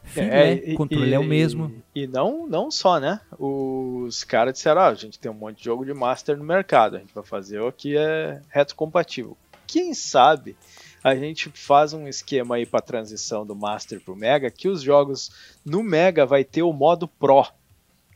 [0.09, 1.73] Filé, e- controle e- é o mesmo.
[1.95, 3.21] E não, não só, né?
[3.39, 6.97] Os caras disseram, ah, a gente tem um monte de jogo de Master no mercado,
[6.97, 9.37] a gente vai fazer o que é retrocompatível.
[9.67, 10.57] Quem sabe
[11.05, 15.31] a gente faz um esquema aí para transição do Master pro Mega, que os jogos
[15.65, 17.47] no Mega vai ter o modo Pro.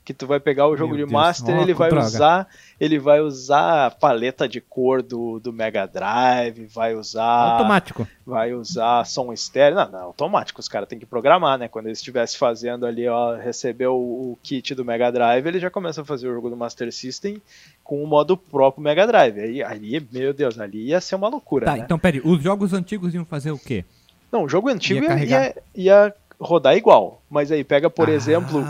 [0.05, 2.05] Que tu vai pegar o jogo Meu de Deus, Master, ele vai droga.
[2.07, 2.49] usar,
[2.81, 8.09] ele vai usar a paleta de cor do, do Mega Drive, vai usar Automático.
[8.27, 9.77] vai usar som estéreo.
[9.77, 11.69] Não, não, automático, os caras têm que programar, né?
[11.69, 15.71] Quando eles estivessem fazendo ali, ó, recebeu o, o kit do Mega Drive, ele já
[15.71, 17.41] começa a fazer o jogo do Master System
[17.85, 19.39] com o modo próprio Mega Drive.
[19.39, 21.83] Aí, ali, meu Deus, ali ia ser uma loucura, Tá, né?
[21.85, 23.85] então peraí, os jogos antigos iam fazer o quê?
[24.33, 27.23] Não, o jogo antigo Ia ia, ia, ia rodar igual.
[27.31, 28.61] Mas aí pega, por Ah, exemplo,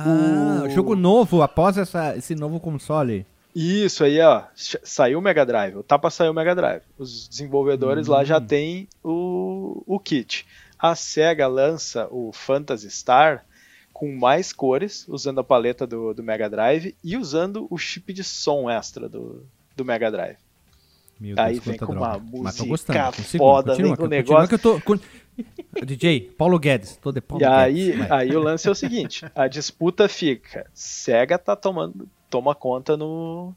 [0.64, 0.70] o.
[0.70, 3.26] jogo novo após essa, esse novo console.
[3.54, 4.44] Isso aí, ó.
[4.54, 5.82] Saiu o Mega Drive.
[5.82, 6.82] Tá pra sair o Mega Drive.
[6.98, 8.24] Os desenvolvedores lá Hum.
[8.24, 10.46] já têm o, o kit.
[10.78, 13.44] A SEGA lança o Phantasy Star
[13.92, 18.24] com mais cores, usando a paleta do, do Mega Drive e usando o chip de
[18.24, 19.44] som extra do,
[19.76, 20.36] do Mega Drive.
[21.20, 22.16] Meu Aí vem com droga.
[22.16, 24.48] uma Mas tô música gostando, consigo, foda, continua, vem com o continua negócio.
[24.48, 24.98] que eu tô...
[25.84, 29.48] DJ, Paulo Guedes, tô de Paulo E aí, aí o lance é o seguinte: a
[29.48, 30.66] disputa fica.
[30.72, 33.54] Sega tá tomando toma conta no,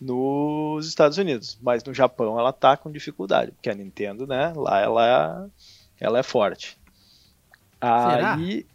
[0.00, 4.80] nos Estados Unidos, mas no Japão ela tá com dificuldade, porque a Nintendo, né, lá
[4.80, 5.50] ela,
[6.00, 6.78] ela é forte.
[7.78, 8.66] Aí.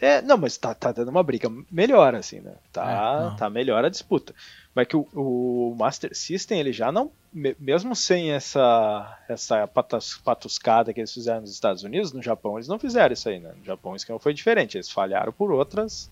[0.00, 2.54] É, não, mas tá, tá dando uma briga melhor, assim, né?
[2.72, 4.34] Tá, é, tá melhor a disputa.
[4.74, 7.12] Mas que o, o, Master System, ele já não.
[7.32, 12.66] Mesmo sem essa, essa patas, patuscada que eles fizeram nos Estados Unidos, no Japão eles
[12.66, 13.52] não fizeram isso aí, né?
[13.56, 14.76] No Japão o esquema foi diferente.
[14.76, 16.10] Eles falharam por outras,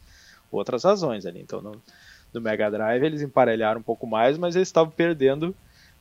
[0.51, 1.40] outras razões ali.
[1.40, 1.83] Então, no,
[2.33, 5.55] no Mega Drive eles emparelharam um pouco mais, mas eles estavam perdendo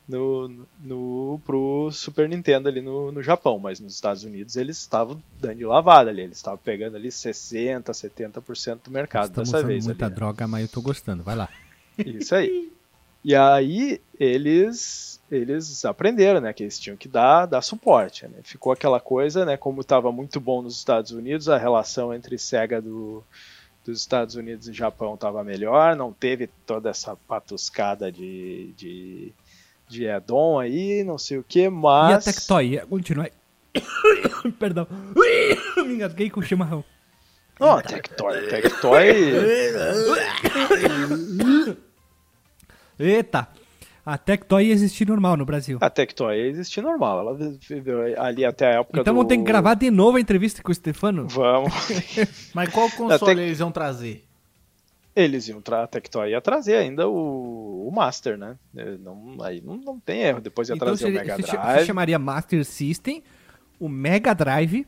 [0.08, 5.22] no, no, pro Super Nintendo ali no, no Japão, mas nos Estados Unidos eles estavam
[5.40, 9.86] dando de lavada ali, eles estavam pegando ali 60%, 70% do mercado Estamos dessa vez.
[9.86, 10.16] muita ali, né?
[10.16, 11.50] droga, mas eu tô gostando, vai lá.
[11.98, 12.72] Isso aí.
[13.24, 18.40] E aí eles eles aprenderam, né, que eles tinham que dar, dar suporte, né?
[18.44, 22.80] Ficou aquela coisa, né, como estava muito bom nos Estados Unidos, a relação entre Sega
[22.80, 23.24] do,
[23.84, 29.34] dos Estados Unidos e Japão estava melhor, não teve toda essa patuscada de, de
[29.94, 32.26] de Edon aí, não sei o que, mas.
[32.26, 33.30] E a Tectoy, continua.
[34.60, 34.88] Perdão.
[35.78, 36.84] Me engasguei com o chimarrão.
[37.60, 39.08] Ó, oh, Tectoy, Tectoy.
[43.00, 43.48] Eita!
[44.06, 45.78] A Tectoy ia existir normal no Brasil.
[45.80, 47.20] A Tectoy ia existir normal.
[47.20, 49.18] Ela viveu ali até a época então do...
[49.18, 51.28] vamos ter que gravar de novo a entrevista com o Stefano?
[51.30, 51.74] Vamos.
[52.54, 54.26] Mas qual console eles vão trazer?
[55.16, 58.58] Eles iam tra a Tectoy ia trazer ainda o, o Master, né?
[59.00, 60.42] Não, aí não, não tem erro.
[60.42, 61.80] Depois ia então, trazer seria, o Mega Drive.
[61.80, 63.24] Você chamaria Master System,
[63.80, 64.88] o Mega Drive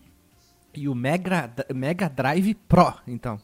[0.74, 3.40] e o Mega, Mega Drive Pro, então.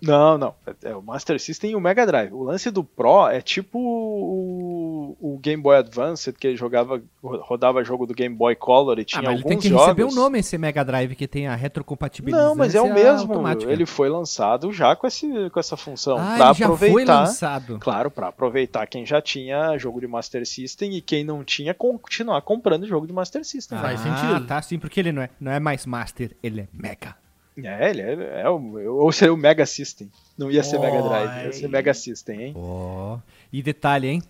[0.00, 0.54] Não, não.
[0.66, 2.32] É, é, o Master System e o Mega Drive.
[2.32, 7.84] O lance do Pro é tipo o, o Game Boy Advance, que ele jogava, rodava
[7.84, 9.86] jogo do Game Boy Color e tinha ah, mas alguns ele tem que jogos.
[9.86, 12.44] receber o um nome esse Mega Drive que tem a retrocompatibilidade.
[12.44, 13.32] Não, mas é o mesmo.
[13.32, 13.70] Automática.
[13.70, 16.18] Ele foi lançado já com, esse, com essa função.
[16.18, 17.78] Ah, pra ele já aproveitar, foi lançado.
[17.78, 22.40] Claro, para aproveitar quem já tinha jogo de Master System e quem não tinha continuar
[22.42, 23.78] comprando jogo de Master System.
[23.78, 24.46] Ah, faz sentido.
[24.46, 27.16] tá, sim, porque ele não é, não é mais Master, ele é Mega.
[27.66, 30.10] É, ele é, é o, ou seria o Mega System.
[30.36, 32.54] Não ia ser oh, Mega Drive, ia ser Mega System, hein?
[32.56, 33.18] Oh.
[33.52, 34.22] E detalhe, hein?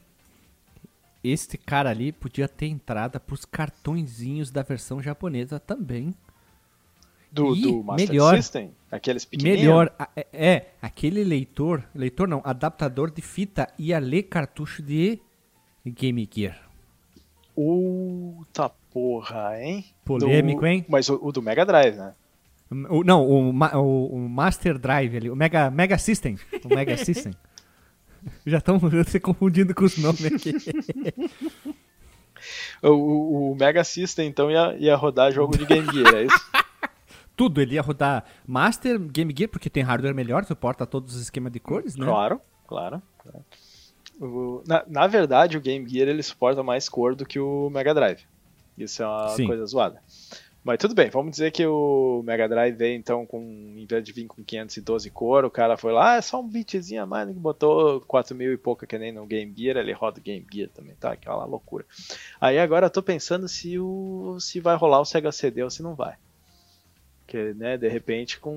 [1.23, 6.14] Este cara ali podia ter entrada pros cartõezinhos da versão japonesa também.
[7.31, 8.73] Do, e do Master melhor, System?
[8.90, 9.62] Aqueles pequenininhos?
[9.62, 15.21] Melhor, é, é, aquele leitor, leitor não, adaptador de fita ia ler cartucho de
[15.87, 16.59] Game Gear.
[17.55, 19.85] Puta porra, hein?
[20.05, 20.85] Polêmico, do, hein?
[20.88, 22.14] Mas o, o do Mega Drive, né?
[22.70, 26.38] O, não, o, o, o, Master Drive ali, o Mega, Mega System.
[26.64, 27.33] O Mega System.
[28.46, 30.54] Já estão se confundindo com os nomes aqui.
[32.83, 36.50] o, o, Mega System, então, ia, ia rodar jogo de Game Gear, é isso?
[37.37, 41.50] Tudo, ele ia rodar Master, Game Gear, porque tem hardware melhor, suporta todos os esquemas
[41.50, 42.06] de cores, né?
[42.06, 43.02] Claro, claro.
[44.66, 48.20] Na, na verdade, o Game Gear ele suporta mais cor do que o Mega Drive.
[48.76, 49.46] Isso é uma Sim.
[49.46, 50.00] coisa zoada.
[50.62, 54.12] Mas tudo bem, vamos dizer que o Mega Drive veio então com, em vez de
[54.12, 57.29] vir com 512 cor, o cara foi lá, ah, é só um bitzinho a mais,
[57.29, 60.46] que botou 4 mil e pouca que nem no Game Gear, ele roda o Game
[60.53, 61.12] Gear também, tá?
[61.12, 61.87] Aquela loucura.
[62.38, 65.83] Aí agora eu tô pensando se, o, se vai rolar o Sega CD ou se
[65.83, 66.14] não vai.
[67.27, 68.57] Que, né, de repente com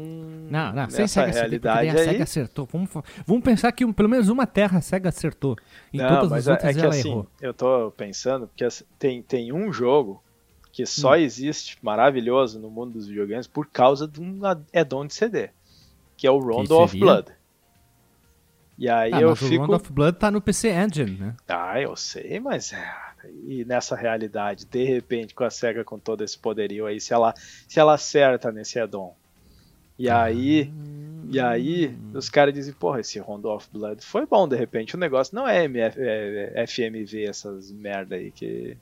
[0.50, 2.68] não, não, sem Sega realidade CD, a Sega acertou.
[2.70, 2.90] Vamos,
[3.26, 5.56] vamos pensar que pelo menos uma terra a Sega acertou.
[5.94, 7.28] Em não, todas mas as é, outras é que assim, errou.
[7.40, 8.68] eu tô pensando porque
[9.00, 10.22] tem, tem um jogo
[10.74, 11.16] que só hum.
[11.16, 14.42] existe maravilhoso no mundo dos videogames por causa de um
[14.74, 15.52] add-on de CD,
[16.18, 17.32] que é o Rondo of Blood.
[18.76, 19.54] E aí ah, eu fico.
[19.54, 21.36] O Rondo of Blood tá no PC Engine, né?
[21.48, 22.92] Ah, eu sei, mas é,
[23.46, 27.36] e nessa realidade, de repente, com a SEGA com todo esse poderio aí, se ela,
[27.38, 29.14] se ela acerta nesse add-on.
[29.98, 30.74] E aí,
[31.30, 32.18] e aí, hum.
[32.18, 34.96] os caras dizem, porra, esse Rondo of Blood foi bom, de repente.
[34.96, 38.76] O negócio não é, MF, é, é FMV, essas merda aí que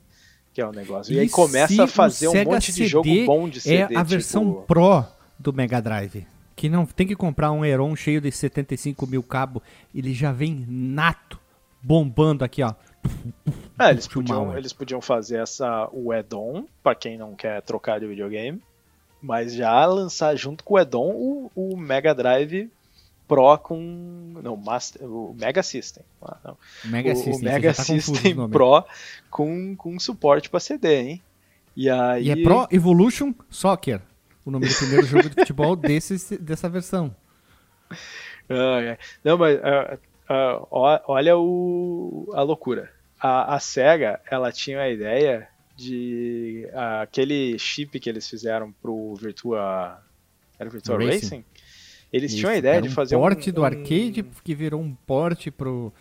[0.53, 1.13] que é o negócio.
[1.13, 3.77] E, e aí começa a fazer um monte de jogo bom de CD.
[3.77, 4.03] É a tipo...
[4.05, 5.05] versão Pro
[5.39, 6.25] do Mega Drive.
[6.55, 9.63] Que não tem que comprar um Heron cheio de 75 mil cabo.
[9.95, 11.39] Ele já vem nato,
[11.81, 12.73] bombando aqui, ó.
[13.79, 18.05] É, eles podiam, eles podiam fazer essa, o add-on, pra quem não quer trocar de
[18.05, 18.61] videogame.
[19.19, 22.69] Mas já lançar junto com o add-on o, o Mega Drive
[23.31, 24.33] Pro com.
[24.43, 26.03] Não, Master, o Mega System.
[26.21, 26.57] Ah, não.
[26.83, 28.83] Mega o, System, o Mega tá System Pro
[29.29, 31.21] com, com suporte para CD, hein?
[31.73, 32.25] E, aí...
[32.25, 34.01] e é Pro Evolution Soccer,
[34.43, 37.15] o nome do primeiro jogo de futebol desse, dessa versão.
[39.23, 39.95] Não, mas uh,
[40.29, 40.67] uh,
[41.07, 42.91] olha o, a loucura.
[43.17, 49.15] A, a SEGA, ela tinha a ideia de uh, aquele chip que eles fizeram pro
[49.15, 50.03] Virtua.
[50.59, 51.13] Era Virtua Racing?
[51.13, 51.45] Racing?
[52.11, 54.81] Eles tinham a Isso, ideia de um fazer porte um, do um- arcade que virou
[54.81, 55.93] um porte pro,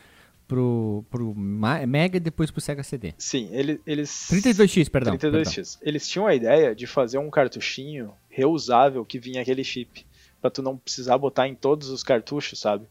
[0.49, 3.15] pro, pro Mega e depois pro Sega CD.
[3.17, 4.11] Sim, ele- eles.
[4.31, 5.17] 32X, perdão.
[5.17, 5.79] 32x.
[5.83, 10.05] Eles tinham a ideia de fazer um cartuchinho reusável que vinha aquele chip.
[10.41, 12.87] Pra tu não precisar botar em todos os cartuchos, sabe?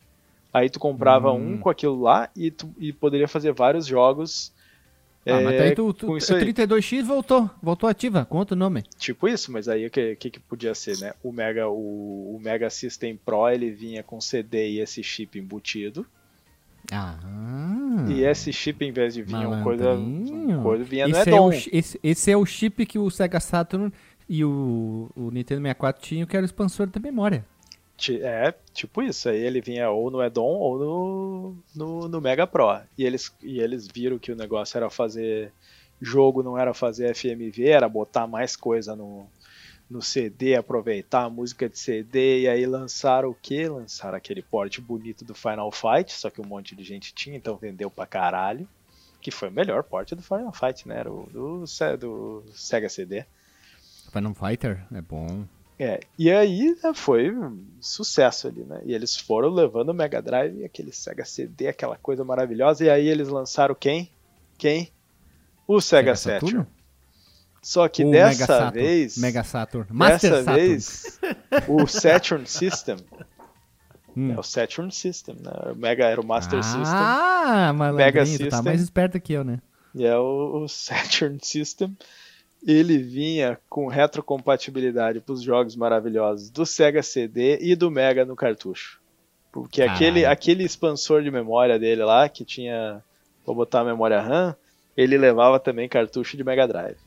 [0.53, 1.53] Aí tu comprava Hum.
[1.53, 4.51] um com aquilo lá e, tu, e poderia fazer vários jogos.
[5.25, 6.53] Ah, mas é, daí tu, tu, com isso aí.
[6.53, 8.83] 32X voltou, voltou ativa, com outro nome.
[8.97, 11.13] Tipo isso, mas aí o que, que, que podia ser, né?
[11.21, 16.05] O Mega, o, o Mega System Pro ele vinha com CD e esse chip embutido.
[16.91, 18.05] Ah.
[18.09, 20.63] E esse chip, em vez de vir uma coisa, Malandrinho.
[20.63, 23.91] coisa vinha no esse, é o, esse, esse é o chip que o Sega Saturn
[24.27, 27.45] e o, o Nintendo 64 tinham, que era o expansor da memória.
[28.21, 29.29] É, tipo isso.
[29.29, 32.79] Aí ele vinha ou no Edom ou no, no, no Mega Pro.
[32.97, 35.51] E eles, e eles viram que o negócio era fazer
[36.01, 39.27] jogo, não era fazer FMV, era botar mais coisa no,
[39.89, 42.41] no CD, aproveitar a música de CD.
[42.41, 43.67] E aí lançaram o quê?
[43.67, 47.57] Lançaram aquele porte bonito do Final Fight, só que um monte de gente tinha, então
[47.57, 48.67] vendeu pra caralho.
[49.21, 50.99] Que foi o melhor porte do Final Fight, né?
[50.99, 53.25] Era o do, Se- do Sega CD.
[54.13, 55.43] Final Fighter é bom.
[55.81, 58.81] É, e aí né, foi um sucesso ali, né?
[58.85, 63.07] E eles foram levando o Mega Drive, aquele Sega CD, aquela coisa maravilhosa, e aí
[63.07, 64.11] eles lançaram quem?
[64.57, 64.91] Quem?
[65.65, 66.49] O Sega, Saturn.
[66.49, 66.67] Saturn?
[67.61, 68.71] Ssó que Mega dessa Saturn.
[68.73, 69.87] vez, Mega Saturn.
[69.89, 70.67] Master dessa Saturn.
[70.67, 71.19] vez,
[71.67, 72.97] o Saturn System,
[74.17, 74.33] Hum.
[74.33, 75.71] é o Saturn System, né?
[75.71, 78.63] O Mega era o Master System, Ah, Mega malandrinho, tu tá System.
[78.63, 79.59] mais esperto que eu, né?
[79.95, 81.95] e é o, o Saturn System.
[82.65, 88.35] Ele vinha com retrocompatibilidade para os jogos maravilhosos do Sega CD e do Mega no
[88.35, 88.99] cartucho.
[89.51, 93.01] Porque aquele, aquele expansor de memória dele lá, que tinha
[93.45, 94.55] para botar a memória RAM,
[94.95, 96.97] ele levava também cartucho de Mega Drive.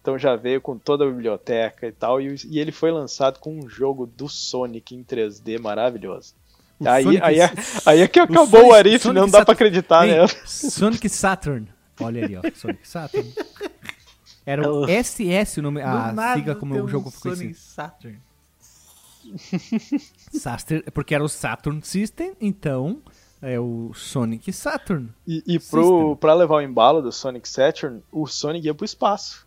[0.00, 3.58] Então já veio com toda a biblioteca e tal, e, e ele foi lançado com
[3.58, 6.34] um jogo do Sonic em 3D maravilhoso.
[6.80, 7.50] O Aí, Sonic- aí, é,
[7.84, 10.26] aí é que acabou o, Sonic- Arif, Sonic não dá Sat- pra acreditar, Ei, né?
[10.46, 11.68] Sonic Saturn.
[12.00, 12.42] Olha ali, ó.
[12.54, 13.32] Sonic Saturn.
[14.48, 17.60] Era o SS o nome, a nada sigla como o um jogo ficou Sonic assim.
[17.60, 18.18] Saturn.
[20.32, 23.02] Saturn, porque era o Saturn System, então
[23.42, 25.10] é o Sonic Saturn.
[25.26, 25.68] E, e System.
[25.68, 29.46] pro, pra levar o embalo do Sonic Saturn, o Sonic ia pro espaço.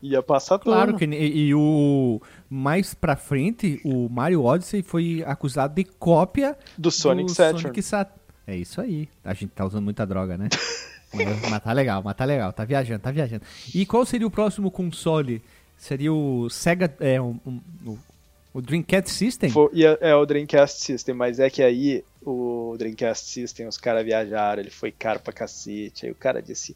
[0.00, 0.98] Ia passar Claro tudo.
[0.98, 6.90] que e, e o mais pra frente, o Mario Odyssey foi acusado de cópia Do
[6.90, 7.60] Sonic do Saturn.
[7.60, 8.20] Sonic Saturn.
[8.46, 9.10] É isso aí.
[9.22, 10.48] A gente tá usando muita droga, né?
[11.24, 13.42] mas, mas tá legal, mas tá legal, tá viajando, tá viajando.
[13.74, 15.42] E qual seria o próximo console?
[15.78, 17.98] Seria o Sega, é, um- um- o,
[18.54, 19.50] o Dreamcast System?
[19.50, 24.04] Foi- ia- é o Dreamcast System, mas é que aí o Dreamcast System, os caras
[24.04, 26.06] viajaram, ele foi caro pra cacete.
[26.06, 26.74] Aí o cara disse: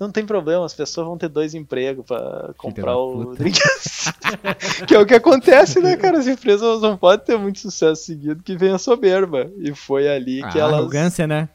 [0.00, 3.36] Não tem problema, as pessoas vão ter dois empregos pra comprar o puta.
[3.42, 4.12] Dreamcast.
[4.86, 6.18] que é o que acontece, né, cara?
[6.18, 9.50] As empresas elas não podem ter muito sucesso seguido que vem a soberba.
[9.58, 10.74] E foi ali que a elas.
[10.74, 11.48] arrogância, né?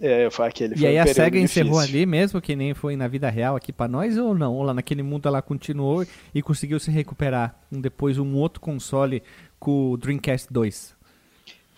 [0.00, 1.96] É, foi aquele E foi aí um a SEGA encerrou difícil.
[1.96, 4.54] ali mesmo, que nem foi na vida real aqui pra nós, ou não?
[4.54, 6.04] Ou lá naquele mundo ela continuou
[6.34, 9.22] e conseguiu se recuperar um, depois um outro console
[9.58, 10.94] com o Dreamcast 2.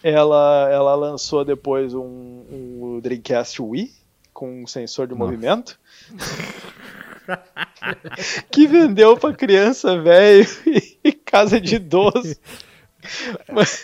[0.03, 3.93] Ela, ela lançou depois um, um Dreamcast Wii
[4.33, 5.25] com um sensor de Nossa.
[5.25, 5.79] movimento.
[8.51, 10.47] que vendeu pra criança velho
[11.05, 12.35] e casa de idoso.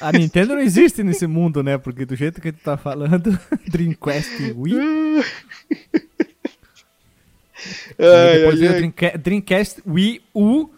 [0.01, 1.79] A Nintendo não existe nesse mundo, né?
[1.79, 3.39] Porque do jeito que tu tá falando,
[3.69, 4.75] Dreamcast Wii,
[7.99, 8.75] e Ai, depois ai, ai.
[8.75, 10.69] Dreamca- Dreamcast Wii U,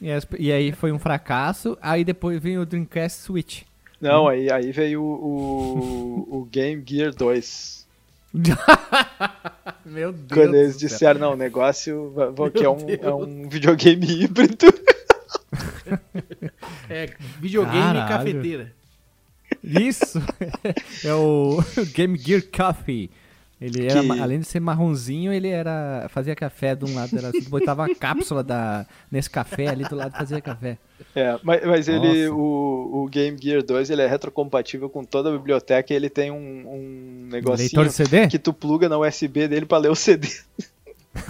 [0.00, 3.62] e, as- e aí foi um fracasso, aí depois veio o Dreamcast Switch.
[4.00, 7.86] Não, aí, aí veio o, o, o Game Gear 2.
[9.84, 12.14] Meu Deus Quando eles disseram, não, o negócio
[12.54, 14.66] que é um, é um videogame híbrido.
[16.88, 17.10] É,
[17.40, 18.04] videogame Caralho.
[18.04, 18.72] e cafeteira.
[19.62, 20.22] Isso!
[21.04, 21.62] é o
[21.94, 23.10] Game Gear Coffee.
[23.60, 27.30] Ele era, Que- além de ser marronzinho, ele era fazia café de um lado, era,
[27.30, 30.78] tu botava uma cápsula da, nesse café ali do lado fazia café.
[31.14, 35.32] É, mas, mas ele, o, o Game Gear 2 ele é retrocompatível com toda a
[35.32, 38.28] biblioteca e ele tem um, um negocinho Leitor de CD?
[38.28, 40.26] que tu pluga na USB dele pra ler o CD.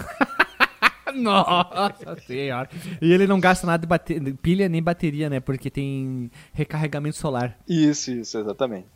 [1.16, 2.68] Nossa senhora.
[3.00, 5.40] E ele não gasta nada de bate- de pilha nem bateria, né?
[5.40, 7.58] Porque tem recarregamento solar.
[7.68, 8.86] Isso, isso, exatamente.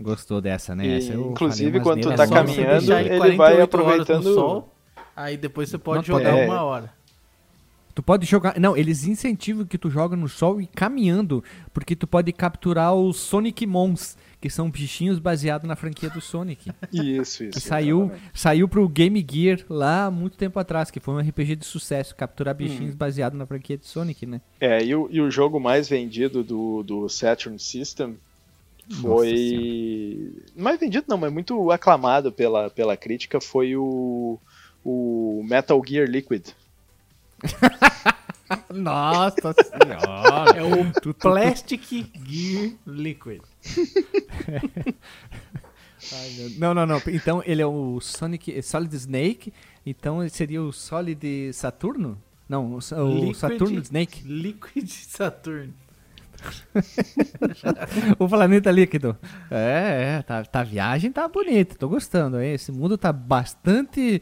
[0.00, 0.86] Gostou dessa, né?
[0.86, 4.74] E, Essa inclusive, quando tu tá caminhando, ele ele vai 48 horas aproveitando- no sol,
[5.14, 6.44] aí depois você pode Não, jogar é.
[6.46, 6.92] uma hora.
[7.94, 8.58] Tu pode jogar.
[8.58, 13.18] Não, eles incentivam que tu joga no sol e caminhando, porque tu pode capturar os
[13.18, 16.70] Sonic Mons, que são bichinhos baseados na franquia do Sonic.
[16.92, 17.50] Isso, isso.
[17.50, 18.30] Que saiu, exatamente.
[18.34, 22.54] saiu pro Game Gear lá muito tempo atrás, que foi um RPG de sucesso, capturar
[22.54, 24.40] bichinhos baseados na franquia de Sonic, né?
[24.60, 28.16] É, e o, e o jogo mais vendido do, do Saturn System
[28.90, 30.32] foi.
[30.56, 34.38] mais vendido não, mas muito aclamado pela, pela crítica foi o,
[34.84, 36.48] o Metal Gear Liquid.
[38.72, 40.56] Nossa senhora!
[40.56, 41.82] É o Plastic
[42.26, 43.40] Gear Liquid.
[46.12, 47.00] Ai, Não, não, não.
[47.08, 49.52] Então ele é o Sonic Solid Snake.
[49.86, 52.20] Então ele seria o Solid Saturno?
[52.48, 54.22] Não, o, Liquid- Saturno Snake.
[54.26, 55.72] Liquid Saturn.
[58.18, 59.16] O planeta líquido.
[59.50, 61.78] É, é, tá, tá viagem, tá bonito.
[61.78, 62.40] Tô gostando.
[62.40, 62.54] hein?
[62.54, 64.20] Esse mundo tá bastante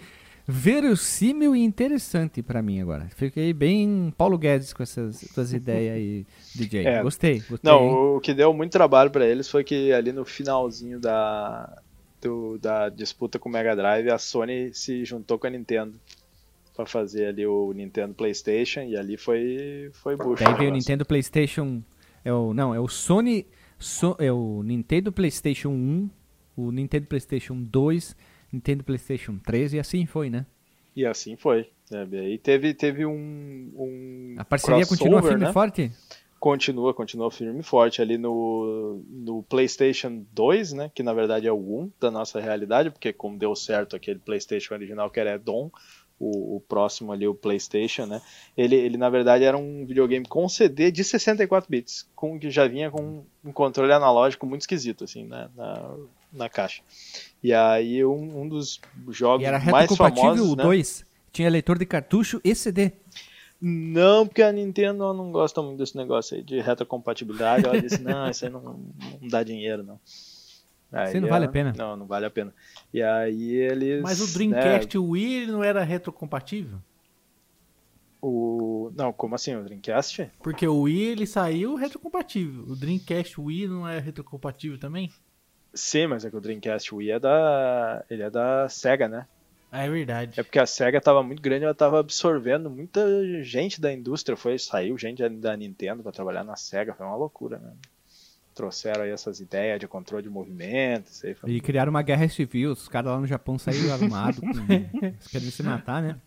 [0.51, 3.09] verossímil e interessante pra mim agora.
[3.15, 6.85] Fiquei bem Paulo Guedes com essas, essas ideias aí, DJ.
[6.87, 7.03] É.
[7.03, 7.55] Gostei, gostei.
[7.55, 7.61] hein?
[7.63, 11.81] Não, o que deu muito trabalho pra eles foi que ali no finalzinho da,
[12.21, 15.95] do- da disputa com o Mega Drive, a Sony se juntou com a Nintendo
[16.77, 20.43] pra fazer ali o Nintendo PlayStation e ali foi foi bucho.
[20.45, 20.75] Daí veio o.
[20.75, 21.83] Nintendo PlayStation.
[22.25, 23.47] É o, não, é o Sony.
[23.79, 26.11] So- é o Nintendo PlayStation 1,
[26.57, 28.15] o Nintendo PlayStation 2,
[28.53, 30.47] Nintendo PlayStation 3 e assim foi, né?
[30.95, 31.69] E assim foi.
[31.85, 32.19] Sabe?
[32.19, 35.51] Aí teve, teve um, um A parceria continua firme né?
[35.51, 35.93] e forte?
[36.39, 40.91] Continua, continua firme e forte ali no, no PlayStation 2, né?
[40.95, 44.75] Que na verdade é o 1 da nossa realidade, porque como deu certo aquele PlayStation
[44.75, 45.71] original que era Dom,
[46.21, 48.21] o, o próximo ali, o PlayStation, né?
[48.57, 52.69] Ele, ele na verdade era um videogame com CD de 64 bits, com que já
[52.69, 55.49] vinha com um controle analógico muito esquisito, assim, né?
[55.57, 55.97] na,
[56.31, 56.83] na caixa.
[57.43, 60.63] E aí um, um dos jogos E era mais retrocompatível famosos, o né?
[60.63, 61.05] 2?
[61.33, 62.93] Tinha leitor de cartucho e CD.
[63.61, 67.67] Não, porque a Nintendo não gosta muito desse negócio aí de retrocompatibilidade.
[67.67, 70.01] Ela disse, não, isso aí não, não dá dinheiro, não.
[70.93, 71.75] Aí Isso não ela- vale a pena.
[71.77, 72.53] Não, não vale a pena.
[72.93, 74.03] E aí eles.
[74.03, 76.79] Mas o né, Dreamcast o Wii não era retrocompatível?
[78.23, 78.93] o...
[78.97, 79.55] Não, como assim?
[79.55, 80.31] O Dreamcast?
[80.43, 82.65] Porque o Wii ele saiu retrocompatível.
[82.65, 85.11] O Dreamcast Wii não é retrocompatível também?
[85.73, 88.05] Sim, mas é que o Dreamcast Wii é da.
[88.11, 89.27] Ele é da SEGA, né?
[89.73, 90.39] Ah, é verdade.
[90.39, 93.01] É porque a SEGA tava muito grande, ela tava absorvendo muita
[93.43, 94.37] gente da indústria.
[94.37, 97.73] Foi, saiu gente da Nintendo pra trabalhar na SEGA, foi uma loucura, né?
[98.53, 102.29] Trouxeram aí essas ideias de controle de movimento, isso aí foi E criaram uma guerra
[102.29, 102.73] civil.
[102.73, 104.41] Os caras lá no Japão saíram armados.
[104.41, 104.73] Com...
[105.07, 106.21] Eles querem se matar, né?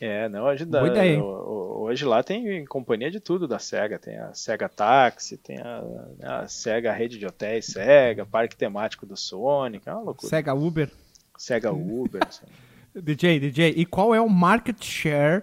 [0.00, 3.98] É, não, hoje, Boa ideia, hoje lá tem companhia de tudo da SEGA.
[3.98, 5.82] Tem a SEGA Taxi, tem a,
[6.22, 10.28] a SEGA Rede de Hotéis SEGA, Parque Temático do Sonic, é uma loucura.
[10.28, 10.90] Sega Uber.
[11.36, 12.22] SEGA Uber.
[12.26, 12.46] assim.
[12.96, 15.42] DJ, DJ, e qual é o market share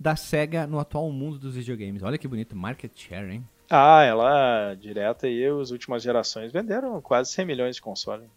[0.00, 2.02] da SEGA no atual mundo dos videogames?
[2.02, 3.44] Olha que bonito, market share, hein?
[3.70, 8.28] Ah, ela direta aí, as últimas gerações venderam quase 100 milhões de consoles.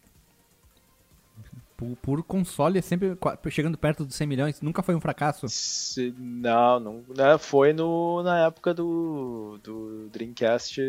[1.78, 3.16] Por, por console é sempre
[3.50, 5.46] chegando perto dos 100 milhões, nunca foi um fracasso.
[5.48, 10.82] Se- não, não, né, foi no, na época do, do Dreamcast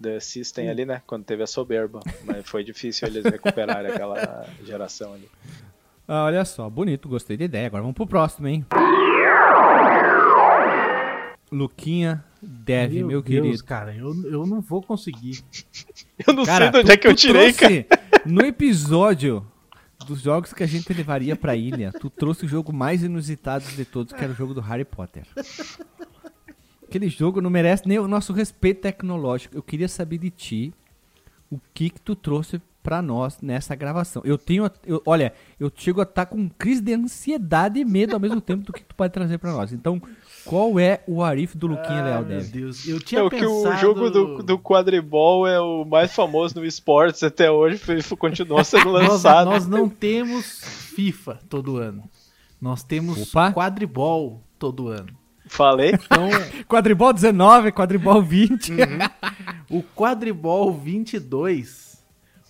[0.00, 1.02] da System ali, né?
[1.06, 2.00] Quando teve a soberba.
[2.24, 5.28] Mas foi difícil eles recuperarem aquela geração ali.
[6.08, 7.66] Ah, olha só, bonito, gostei da ideia.
[7.66, 8.64] Agora vamos pro próximo, hein?
[11.50, 13.64] Luquinha deve, meu, Deus, querido.
[13.64, 15.42] cara, eu, eu não vou conseguir.
[16.26, 17.84] Eu não Cara, sei de onde tu- é que eu tirei, cara.
[18.24, 19.44] No episódio
[20.04, 23.84] dos jogos que a gente levaria pra ilha, tu trouxe o jogo mais inusitado de
[23.84, 25.26] todos, que era o jogo do Harry Potter.
[26.86, 29.56] Aquele jogo não merece nem o nosso respeito tecnológico.
[29.56, 30.74] Eu queria saber de ti
[31.50, 34.20] o que que tu trouxe pra nós nessa gravação.
[34.24, 38.20] Eu tenho, eu- olha, eu chego a estar com crise de ansiedade e medo ao
[38.20, 39.72] mesmo tempo do que tu pode trazer pra nós.
[39.72, 40.02] Então,
[40.44, 42.44] qual é o Arif do Luquinha Leal Ai, meu?
[42.44, 43.74] Deus, eu tinha É o que pensado...
[43.74, 47.80] o jogo do, do quadribol é o mais famoso no esportes até hoje,
[48.18, 49.50] continuou sendo Nós, lançado.
[49.50, 50.60] nós não temos
[50.94, 52.04] FIFA todo ano.
[52.60, 53.52] Nós temos Opa.
[53.52, 55.08] quadribol todo ano.
[55.46, 55.92] Falei?
[55.92, 56.28] Então,
[56.68, 58.72] Quadribol 19, quadribol 20.
[59.68, 61.91] o quadribol 22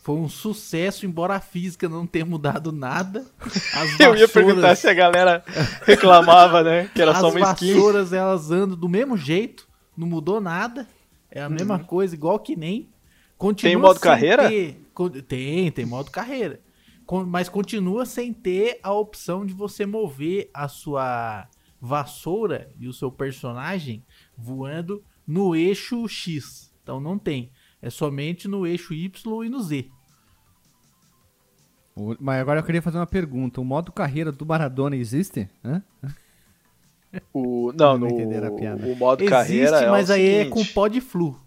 [0.03, 3.25] foi um sucesso, embora a física não tenha mudado nada.
[3.41, 5.45] As Eu ia vassouras- perguntar se a galera
[5.87, 6.91] reclamava, né?
[6.95, 7.73] Que era as só uma skin.
[7.75, 10.89] vassouras elas andam do mesmo jeito, não mudou nada.
[11.31, 11.85] É a mesma Uhum.
[11.85, 12.91] coisa, igual que nem.
[13.39, 14.49] Continua Tem modo carreira?
[14.49, 16.61] ter- tem, tem modo carreira.
[17.27, 21.47] Mas continua sem ter a opção de você mover a sua
[21.81, 24.05] vassoura e o seu personagem
[24.37, 26.73] voando no eixo X.
[26.83, 27.51] Então não tem.
[27.83, 29.91] É somente no eixo Y e no Z.
[32.21, 33.61] Mas agora eu queria fazer uma pergunta.
[33.61, 35.51] O modo carreira do Maradona existe?
[35.65, 35.83] Hã?
[37.33, 38.87] O, não, Não no entenderam a piada.
[38.87, 41.39] o modo Existe, carreira é mas o aí é seguinte, com pó de flu.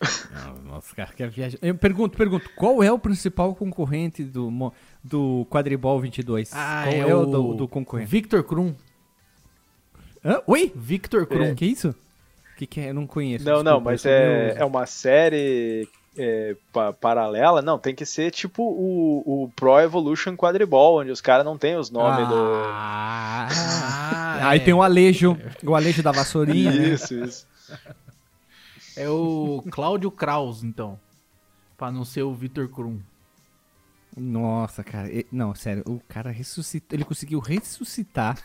[0.64, 1.58] Nossa, cara, que viagem.
[1.62, 4.72] Eu pergunto, pergunto, qual é o principal concorrente do,
[5.04, 6.50] do Quadribol 22?
[6.52, 8.10] Ah, qual é, é, o do, do concorrente?
[8.10, 8.74] Victor Krum.
[10.24, 10.42] Hã?
[10.46, 10.72] Oi?
[10.74, 11.54] Victor Krum.
[11.54, 11.94] Que isso?
[12.56, 12.88] O que, que é?
[12.88, 13.44] Eu não conheço.
[13.44, 15.86] Não, não, desculpa, eu mas é, é uma série
[16.16, 17.60] é, pa- paralela.
[17.60, 21.76] Não, tem que ser tipo o, o Pro Evolution Quadribol, onde os caras não tem
[21.76, 24.62] os nomes Ah, Ah, Aí é.
[24.64, 26.16] tem o Alejo, o Alejo da do.
[26.16, 26.88] vassourinha, né?
[26.88, 27.46] Isso, isso.
[28.96, 30.98] É o Cláudio Kraus, então.
[31.76, 32.98] Pra não ser o Victor Krum.
[34.16, 35.10] Nossa, cara.
[35.30, 36.96] Não, sério, o cara ressuscitou.
[36.96, 38.38] Ele conseguiu ressuscitar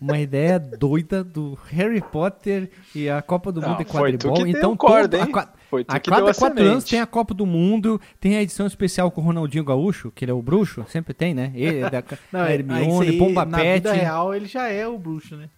[0.00, 4.28] uma ideia doida do Harry Potter e a Copa do Não, Mundo de foi tu
[4.28, 4.46] Quadribol.
[4.46, 5.34] Então, corda, todo- hein?
[5.36, 9.10] a, Foi a cada quatro anos tem a Copa do Mundo, tem a edição especial
[9.10, 11.50] com o Ronaldinho Gaúcho, que ele é o bruxo, sempre tem, né?
[11.54, 13.74] Ele, da, Não, é- Hermione, aí, Pomba na Pet.
[13.74, 15.48] vida real ele já é o bruxo, né?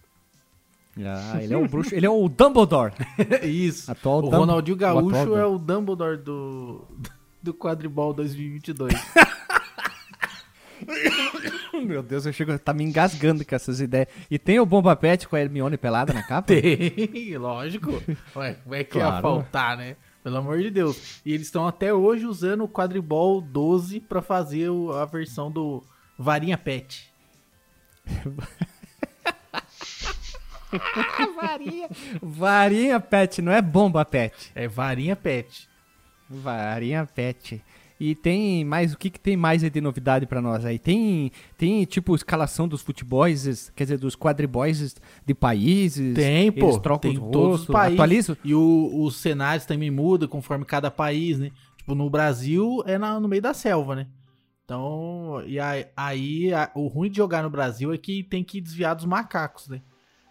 [0.99, 2.91] Ah, ele é o bruxo, ele é o Dumbledore.
[3.43, 3.91] Isso.
[3.91, 6.87] Atual o Dumb- Ronaldinho o Gaúcho Dumb- é o Dumbledore do,
[7.43, 8.93] do Quadribol 2022.
[11.85, 14.07] Meu Deus, eu chego, tá me engasgando com essas ideias.
[14.29, 16.47] E tem o Bomba Pet com a Hermione pelada na capa?
[16.47, 18.01] Tem, lógico.
[18.35, 19.21] Ué, como é que ia Claro.
[19.21, 19.95] faltar, né?
[20.23, 21.21] Pelo amor de Deus.
[21.25, 25.83] E eles estão até hoje usando o Quadribol 12 pra fazer o- a versão do
[26.17, 27.11] Varinha Pet.
[31.35, 31.87] Varinha.
[32.21, 34.51] Varinha Pet, não é Bomba Pet.
[34.53, 35.67] É Varinha Pet.
[36.29, 37.63] Varinha Pet.
[37.99, 40.77] E tem mais, o que, que tem mais aí de novidade pra nós aí?
[40.77, 44.95] Tem, tem tipo escalação dos futeboys, quer dizer, dos quadriboys
[45.25, 46.13] de países?
[46.15, 46.65] Tem, pô.
[46.67, 47.93] Eles trocam tem os todos os rostos, países.
[47.95, 48.37] atualizam?
[48.43, 51.51] E o- os cenários também mudam conforme cada país, né?
[51.77, 54.07] Tipo, no Brasil é na- no meio da selva, né?
[54.63, 58.59] Então, e aí, aí a- o ruim de jogar no Brasil é que tem que
[58.61, 59.81] desviar dos macacos, né?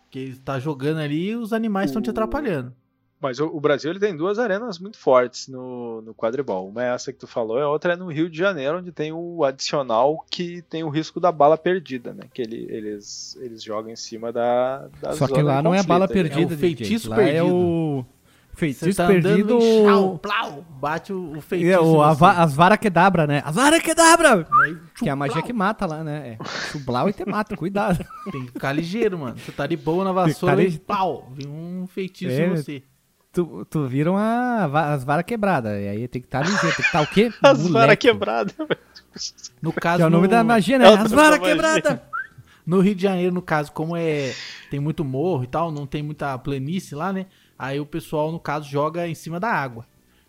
[0.02, 2.72] Porque tá jogando ali e os animais estão te atrapalhando.
[3.20, 6.68] Mas o, o Brasil ele tem duas arenas muito fortes no, no quadribol.
[6.68, 8.92] Uma é essa que tu falou, e a outra é no Rio de Janeiro, onde
[8.92, 12.24] tem o adicional que tem o risco da bala perdida, né?
[12.34, 15.88] Que ele- eles, eles jogam em cima da, da Só que lá não é conflito
[15.88, 17.08] bala perdida, É o feitiço.
[17.08, 17.54] Lá é perdido.
[17.56, 18.06] o
[18.52, 19.54] Você feitiço tá perdido.
[19.56, 21.72] andando chau, plau, bate o, o feitiço.
[21.72, 22.10] É, o, a
[22.42, 23.42] as vara quedabra, né?
[23.46, 24.46] As vara quedabra!
[24.62, 26.36] Aí, Que é a magia que mata lá, né?
[26.38, 26.44] É.
[26.70, 28.04] Chublau e te mata, cuidado.
[28.30, 29.38] Tem que ficar ligeiro, mano.
[29.38, 32.82] Você tá de boa na vassoura Tá e pau, vem um feitiço É, em você.
[33.36, 34.64] Tu, tu viram a,
[34.94, 35.72] as varas quebradas.
[35.82, 36.60] E aí tem que estar ligeiro.
[36.68, 37.30] Tem que estar o quê?
[37.42, 38.54] As varas quebradas.
[39.60, 40.86] No caso, Que é o nome no, da magia, né?
[40.86, 41.98] É As varas quebradas!
[42.64, 44.32] no Rio de Janeiro, no caso, como é
[44.70, 47.26] tem muito morro e tal, não tem muita planície lá, né?
[47.58, 49.86] Aí o pessoal, no caso, joga em cima da água.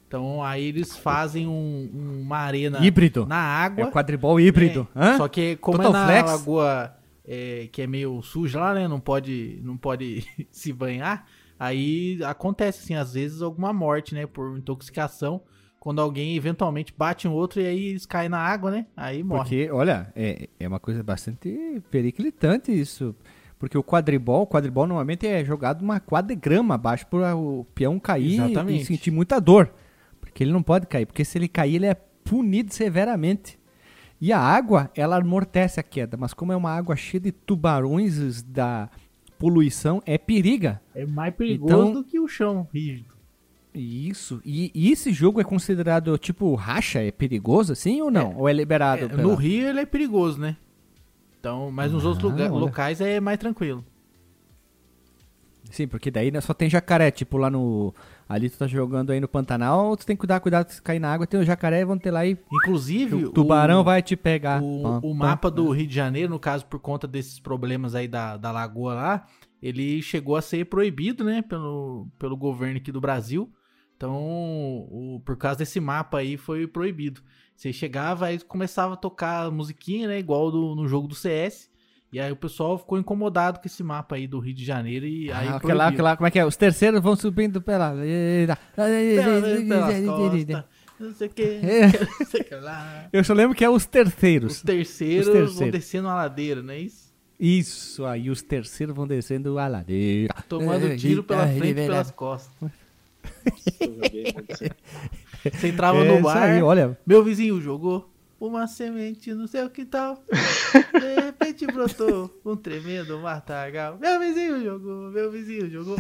[0.08, 3.26] Então aí eles fazem um- uma arena Híbrido.
[3.26, 3.86] na É água.
[3.88, 4.88] o quadribol híbrido.
[4.96, 5.18] É, Hã?
[5.18, 6.32] Só que como Total é na flex?
[6.32, 6.94] lagoa
[7.28, 8.88] é, que é meio suja lá, né?
[8.88, 11.26] Não pode, não pode se banhar.
[11.60, 14.26] Aí acontece, assim, às vezes alguma morte, né?
[14.26, 15.42] Por intoxicação.
[15.80, 18.88] Quando alguém eventualmente bate um outro e aí eles caem na água, né?
[18.96, 19.42] Aí morre.
[19.42, 23.16] Porque, olha, é, é uma coisa bastante periclitante isso.
[23.60, 27.66] Porque o quadribol, o quadribol normalmente é jogado numa quadra de grama abaixo para o
[27.74, 28.82] peão cair Exatamente.
[28.82, 29.74] e sentir muita dor.
[30.20, 31.06] Porque ele não pode cair.
[31.06, 33.58] Porque se ele cair, ele é punido severamente.
[34.20, 36.18] E a água, ela amortece a queda.
[36.18, 38.90] Mas como é uma água cheia de tubarões da
[39.38, 40.82] poluição, é periga.
[40.96, 43.16] É mais perigoso Então- do que o chão rígido.
[43.74, 44.42] Isso.
[44.44, 47.00] E, e esse jogo é considerado tipo racha?
[47.00, 48.36] É perigoso assim ou não?
[48.36, 49.06] ou é liberado?
[49.06, 50.58] É, pela- no Rio ele é perigoso, né?
[51.40, 52.60] Então, mas nos outros lugar- olha.
[52.60, 53.86] locais é mais tranquilo.
[55.72, 57.94] Sim, porque daí né, só tem jacaré, tipo lá no.
[58.28, 61.14] Ali tu tá jogando aí no Pantanal, tu tem que cuidar, cuidado se cair na
[61.14, 64.62] água, tem o jacaré, vão ter lá e Inclusive, o tubarão o, vai te pegar.
[64.62, 65.14] o, o pam.
[65.14, 68.94] mapa do Rio de Janeiro, no caso, por conta desses problemas aí da, da lagoa
[68.94, 69.28] lá,
[69.62, 73.50] ele chegou a ser proibido, né, pelo, pelo governo aqui do Brasil.
[73.96, 77.22] Então, o- por causa desse mapa aí, foi proibido.
[77.56, 81.70] Você chegava aí começava a tocar musiquinha, né, igual do- no jogo do CS.
[82.12, 85.30] E aí o pessoal ficou incomodado com esse mapa aí do Rio de Janeiro e
[85.32, 85.82] aí Ah, aquela, proibiu.
[85.88, 86.46] aquela, como é que é?
[86.46, 87.92] Os terceiros vão subindo pela.
[87.94, 88.58] Pelas-
[89.68, 90.64] pelas costas,
[91.00, 91.88] não sei o que, É.
[92.20, 93.08] não sei o que lá.
[93.12, 94.62] Eu só lembro que é os Os terceiros.
[94.62, 95.60] terceiros, Os terceiros.
[95.60, 97.08] vão descendo a ladeira, não é isso?
[97.40, 100.34] Isso aí, os terceiros vão descendo a ladeira.
[100.50, 102.72] Tomando tiro pela frente e pelas costas.
[105.44, 106.98] Você entrava É no bar, aí, olha.
[107.06, 110.24] meu vizinho jogou uma semente no seu quintal.
[111.00, 113.98] De repente brotou um tremendo matagal.
[114.00, 115.98] Meu vizinho jogou, meu vizinho jogou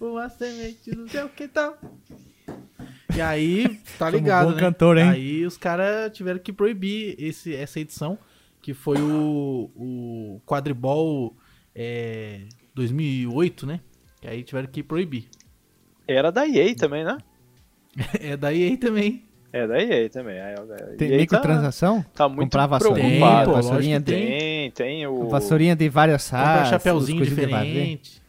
[0.00, 1.78] uma semente no seu quintal.
[3.14, 4.60] E aí, tá Somos ligado, bom né?
[4.60, 5.08] cantor, hein?
[5.08, 8.18] Aí os caras tiveram que proibir esse, essa edição,
[8.62, 11.36] que foi o, o quadribol
[11.74, 12.42] é,
[12.74, 13.80] 2008, né?
[14.22, 15.28] E aí tiveram que proibir.
[16.06, 17.18] Era da EA também, né?
[18.20, 19.27] É da EA também.
[19.52, 20.38] É da EA também.
[20.40, 20.54] A
[20.98, 22.02] Tem EA microtransação?
[22.02, 23.08] Tá, tá muito Comprar vassourinha,
[23.44, 25.28] Tem, vassourinha de, Tem, tem o...
[25.28, 26.68] vassourinha de várias Compra sacas.
[26.68, 28.22] chapeuzinho diferente.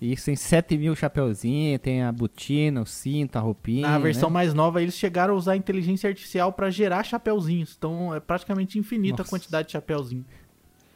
[0.00, 3.88] Isso, tem 7 mil chapeuzinhos, tem a botina, o cinto, a roupinha.
[3.88, 4.34] Na versão né?
[4.34, 7.74] mais nova, eles chegaram a usar inteligência artificial pra gerar chapeuzinhos.
[7.78, 9.22] Então é praticamente infinita Nossa.
[9.22, 10.24] a quantidade de chapeuzinho.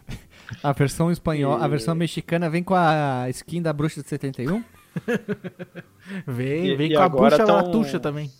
[0.65, 4.63] A versão espanhola, a E- versão mexicana vem com a skin da bruxa de 71.
[6.27, 8.31] Vem, E- vem e com a bucha tão- latuxa também.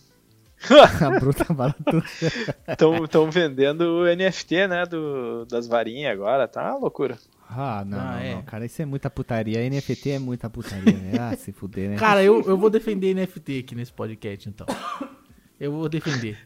[0.69, 2.55] A bruxa baratuxa.
[3.03, 4.85] Estão vendendo o NFT, né?
[4.85, 6.47] Do, das varinhas agora.
[6.47, 7.17] Tá uma loucura.
[7.49, 8.35] Ah, não, Ah, não, é.
[8.35, 9.67] não, cara, isso é muita putaria.
[9.69, 11.11] NFT é muita putaria, né?
[11.19, 11.95] Ah, se fuder, né?
[11.97, 14.65] Cara, eu, eu vou defender NFT aqui nesse podcast, então.
[15.59, 16.37] Eu vou defender.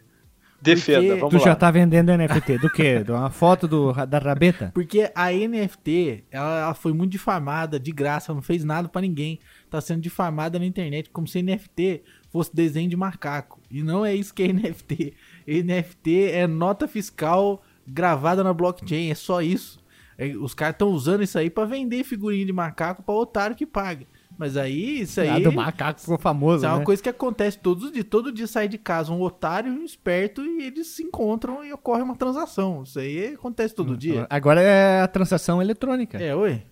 [0.61, 1.45] Defenda, Porque- vamos tu lá.
[1.51, 3.03] já tá vendendo NFT do quê?
[3.03, 4.71] De uma foto do, da rabeta?
[4.73, 9.01] Porque a NFT, ela, ela foi muito difamada, de graça, ela não fez nada pra
[9.01, 9.39] ninguém.
[9.69, 12.01] Tá sendo difamada na internet, como se NFT
[12.35, 13.61] fosse desenho de macaco.
[13.71, 15.13] E não é isso que é NFT.
[15.47, 19.79] NFT é nota fiscal gravada na blockchain, é só isso.
[20.17, 23.65] É, os caras estão usando isso aí pra vender figurinha de macaco pra otário que
[23.65, 24.05] paga.
[24.37, 25.29] Mas aí, isso aí...
[25.29, 26.83] Ah, do macaco ficou famoso, Isso é uma né?
[26.85, 28.05] coisa que acontece todos os dias.
[28.09, 31.71] Todo dia sai de casa um otário e um esperto e eles se encontram e
[31.71, 32.83] ocorre uma transação.
[32.83, 34.27] Isso aí acontece todo dia.
[34.29, 36.21] Agora é a transação eletrônica.
[36.21, 36.63] É, ué.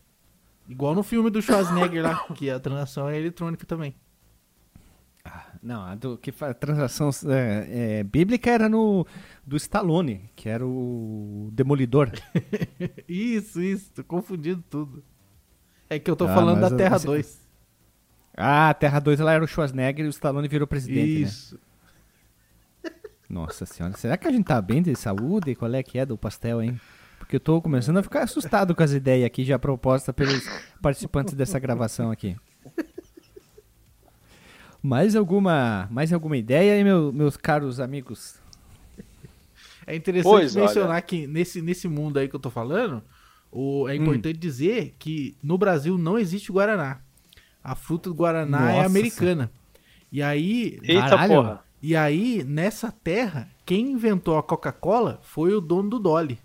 [0.67, 3.95] Igual no filme do Schwarzenegger lá, que a transação é eletrônica também.
[5.63, 9.07] Não, a do, que faz transação é, é, bíblica era no
[9.47, 12.11] do Stallone, que era o Demolidor.
[13.07, 15.01] Isso, isso, tô confundindo tudo.
[15.89, 17.41] É que eu tô Ah, falando da Terra você- 2.
[18.35, 21.27] Ah, a Terra 2 ela era o Schwarzenegger e o Stallone virou presidente, né?
[21.27, 21.57] Isso.
[23.29, 25.55] Nossa senhora, será que a gente tá bem de saúde?
[25.55, 26.79] Qual é que é do pastel, hein?
[27.19, 30.43] Porque eu tô começando a ficar assustado com as ideias aqui já propostas pelos
[30.81, 32.35] participantes dessa gravação aqui.
[34.83, 38.35] Mais alguma, mais alguma ideia aí, meu- meus caros amigos?
[39.87, 41.01] É interessante Pois, mencionar olha.
[41.01, 43.01] que nesse, nesse mundo aí que eu tô falando,
[43.51, 43.89] o, Hum.
[43.89, 46.99] é importante dizer que no Brasil não existe Guaraná.
[47.63, 49.51] A fruta do Guaraná é Nossa americana.
[50.11, 51.33] E aí, Eita Caralho.
[51.33, 51.63] porra.
[51.81, 56.37] e aí, nessa terra, quem inventou a Coca-Cola foi o dono do Dolly.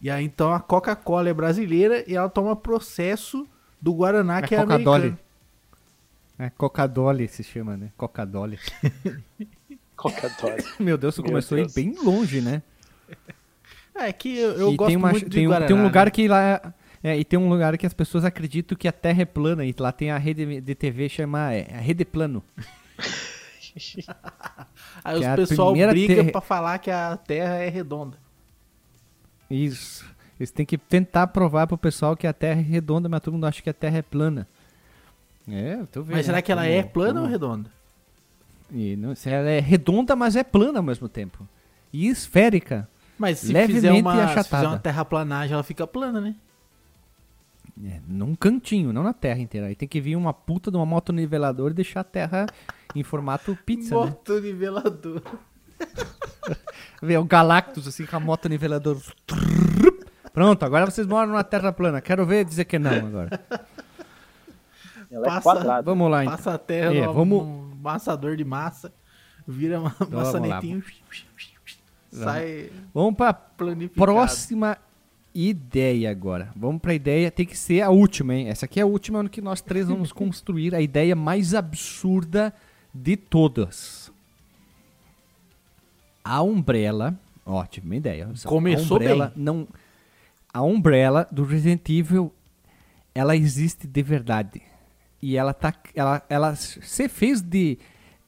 [0.00, 3.46] E aí, então, a Coca-Cola é brasileira e ela toma processo
[3.80, 5.18] do Guaraná, É que é americano.
[6.38, 7.90] É, Coca-Dolly se chama, né?
[7.96, 8.58] Coca-Dolly.
[9.96, 10.56] Coca-Cola.
[10.78, 11.74] Meu Deus, tu Meu começou Deus.
[11.76, 12.62] aí bem longe, né?
[13.94, 15.66] É que eu, eu gosto tem, uma- muito de tem Guaraná.
[15.66, 16.10] tem um lugar né?
[16.10, 16.74] que lá.
[17.02, 19.64] É, e tem um lugar que as pessoas acreditam que a Terra é plana.
[19.64, 22.42] E lá tem a rede de TV chama é, a Rede Plano.
[25.04, 28.18] Aí que é os a pessoal briga terra- pra falar que a Terra é redonda.
[29.50, 30.04] Isso.
[30.38, 33.46] Eles têm que tentar provar pro pessoal que a Terra é redonda, mas todo mundo
[33.46, 34.46] acha que a Terra é plana.
[35.48, 36.16] É, eu tô vendo.
[36.16, 36.42] Mas será né?
[36.42, 37.70] que ela Como- é plana como- ou redonda?
[38.72, 41.46] E não, se ela é redonda, mas é plana ao mesmo tempo.
[41.92, 42.88] E esférica.
[43.18, 44.44] Mas se Levemente fizer, uma, se achatada.
[44.44, 46.34] fizer uma terraplanagem, ela fica plana, né?
[47.84, 49.66] É, num cantinho, não na Terra inteira.
[49.68, 52.46] Aí tem que vir uma puta de uma moto nivelador e deixar a Terra
[52.94, 54.00] em formato pizza, né?
[54.06, 55.22] Moto nivelador.
[57.02, 58.98] Vê o Galactus assim com a moto nivelador.
[60.32, 62.00] Pronto, agora vocês moram na Terra plana.
[62.00, 63.40] Quero ver dizer que não agora.
[65.10, 65.82] Ela é Passa- quadrada.
[65.82, 66.36] Vamos lá, então.
[66.36, 68.92] Passa a terra É, num, vamos- num massador de massa,
[69.46, 70.22] vira uma Vamos lá.
[70.24, 70.82] maçanetinho,
[72.10, 74.00] sai Vamos pra planificado.
[74.06, 74.76] próxima
[75.34, 76.50] ideia agora.
[76.56, 78.48] Vamos pra ideia, tem que ser a última, hein?
[78.48, 82.52] Essa aqui é a última no que nós três vamos construir a ideia mais absurda
[82.94, 84.10] de todas.
[86.24, 88.28] A Umbrella, ó, tive uma ideia.
[88.44, 89.44] Começou a Umbrella bem.
[89.44, 89.68] não
[90.52, 92.32] A Umbrella do Resident Evil,
[93.14, 94.62] ela existe de verdade.
[95.28, 97.76] E ela tá ela ela se fez de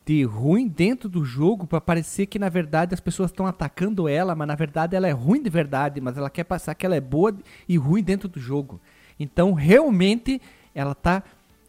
[0.05, 4.35] de ruim dentro do jogo pra parecer que na verdade as pessoas estão atacando ela,
[4.35, 7.01] mas na verdade ela é ruim de verdade, mas ela quer passar que ela é
[7.01, 7.33] boa
[7.69, 8.81] e ruim dentro do jogo.
[9.21, 10.43] Então, realmente
[10.75, 11.23] ela tá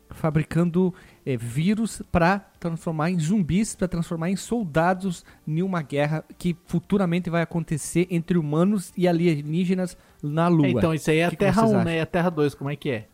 [0.09, 0.91] fabricando
[1.23, 7.29] eh, vírus para transformar em zumbis, para transformar em soldados em uma guerra que futuramente
[7.29, 10.65] vai acontecer entre humanos e alienígenas na Lua.
[10.65, 11.85] É, então, isso aí é a Que que Terra vocês 1, acham?
[11.85, 11.97] né?
[11.97, 13.07] E a Terra 2, como é que é?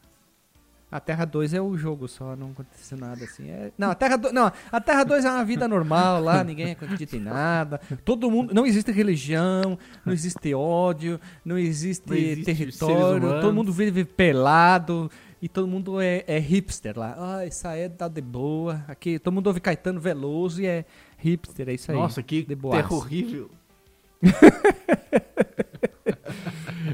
[0.92, 3.50] A Terra 2 é o jogo só, não aconteceu nada assim.
[3.50, 6.72] É- Não, a Terra 2, não, a Terra 2 é uma vida normal lá, ninguém
[6.72, 7.82] acredita em nada.
[8.06, 13.74] Todo mundo, não existe religião, não existe ódio, não existe, Não existe território, todo mundo
[13.74, 15.10] vive pelado
[15.42, 17.16] e todo mundo é, é hipster lá.
[17.18, 18.86] Ah, isso aí tá de boa.
[18.88, 20.86] Aqui todo mundo ouve Caetano Veloso e é
[21.18, 21.98] hipster, é isso aí.
[21.98, 23.50] Nossa, que terra horrível.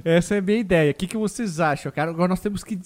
[0.04, 0.91] Essa é a minha ideia.
[0.91, 2.12] O que, que vocês acham, cara?
[2.12, 2.78] Agora nós temos que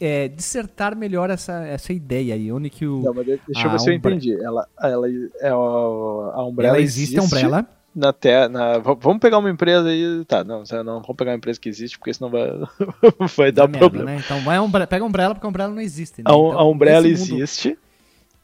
[0.00, 2.50] é, dissertar melhor essa, essa ideia aí.
[2.52, 3.00] Onde que o.
[3.02, 4.34] Não, mas de- deixa eu ver se eu entendi.
[4.42, 5.06] Ela, ela
[5.40, 7.66] é a, Umbrella ela existe, a Umbrella.
[7.94, 8.48] na terra.
[8.48, 10.24] Na, vamos pegar uma empresa aí.
[10.26, 12.48] Tá, não, não, vamos pegar uma empresa que existe, porque senão vai,
[13.36, 14.10] vai dar Dá merda, problema.
[14.10, 14.22] né?
[14.24, 16.18] Então vai Umbrella, pega a Umbrella, porque a Umbrella não existe.
[16.18, 16.24] Né?
[16.26, 17.78] A, Então, a Umbrella mundo- existe.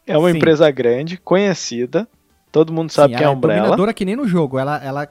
[0.06, 0.36] É uma Sim.
[0.36, 2.08] empresa grande, conhecida.
[2.50, 3.60] Todo mundo sabe Sim, quem é a ela Umbrella.
[3.62, 4.58] dominadora que nem no jogo.
[4.58, 5.08] Ela, ela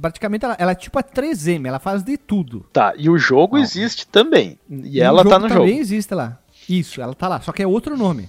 [0.00, 2.66] praticamente, ela, ela é tipo a 3M, ela faz de tudo.
[2.72, 3.62] Tá, e o jogo Não.
[3.62, 4.58] existe também.
[4.68, 5.80] E, E ela tá no também jogo.
[5.80, 6.38] existe lá.
[6.68, 8.28] Isso, ela tá lá, só que é outro nome.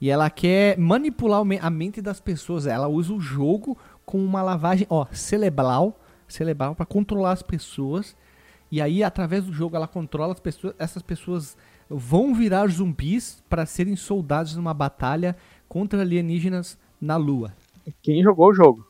[0.00, 2.66] E ela quer manipular a mente das pessoas.
[2.66, 8.14] Ela usa o jogo com uma lavagem, ó, cerebral, cerebral para controlar as pessoas.
[8.70, 10.74] E aí, através do jogo, ela controla as pessoas.
[10.78, 11.56] Essas pessoas
[11.88, 15.36] vão virar zumbis para serem soldados numa batalha
[15.68, 17.54] contra alienígenas na Lua.
[18.02, 18.86] Quem jogou o jogo?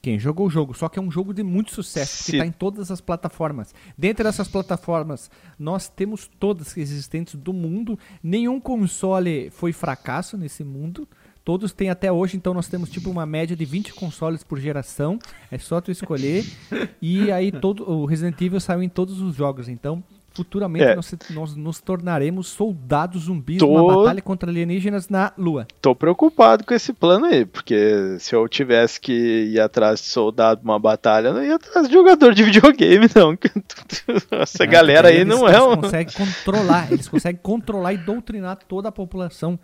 [0.00, 2.52] Quem jogou o jogo, só que é um jogo de muito sucesso, que está em
[2.52, 3.74] todas as plataformas.
[3.96, 5.28] Dentre essas plataformas,
[5.58, 7.98] nós temos todas existentes do mundo.
[8.22, 11.08] Nenhum console foi fracasso nesse mundo.
[11.44, 15.18] Todos têm até hoje, então nós temos tipo uma média de 20 consoles por geração.
[15.50, 16.44] É só tu escolher.
[17.02, 19.68] e aí todo o Resident Evil saiu em todos os jogos.
[19.68, 20.04] Então,
[20.38, 20.94] futuramente É.
[20.96, 25.66] nós, nós nos tornaremos soldados zumbis Tô- numa batalha contra alienígenas na Lua.
[25.82, 29.12] Tô preocupado com esse plano aí, porque se eu tivesse que
[29.52, 33.36] ir atrás de soldado numa batalha, eu não ia atrás de jogador de videogame, não.
[34.40, 35.80] Essa É, galera aí não eles, é eles um.
[35.80, 39.58] conseguem controlar, eles conseguem controlar e doutrinar toda a população.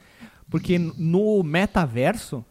[0.50, 2.44] Porque no metaverso,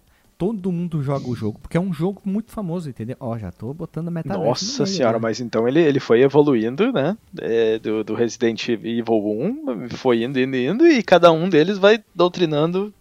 [0.43, 3.15] todo mundo joga o jogo, porque é um jogo muito famoso, entendeu?
[3.17, 4.45] Ó, já tô botando metaverso.
[4.45, 5.19] Nossa senhora, né?
[5.21, 7.17] mas então ele, ele foi evoluindo, né?
[7.39, 12.03] é, do, do Resident Evil 1, foi indo, indo, indo, e cada um deles vai
[12.13, 12.93] doutrinando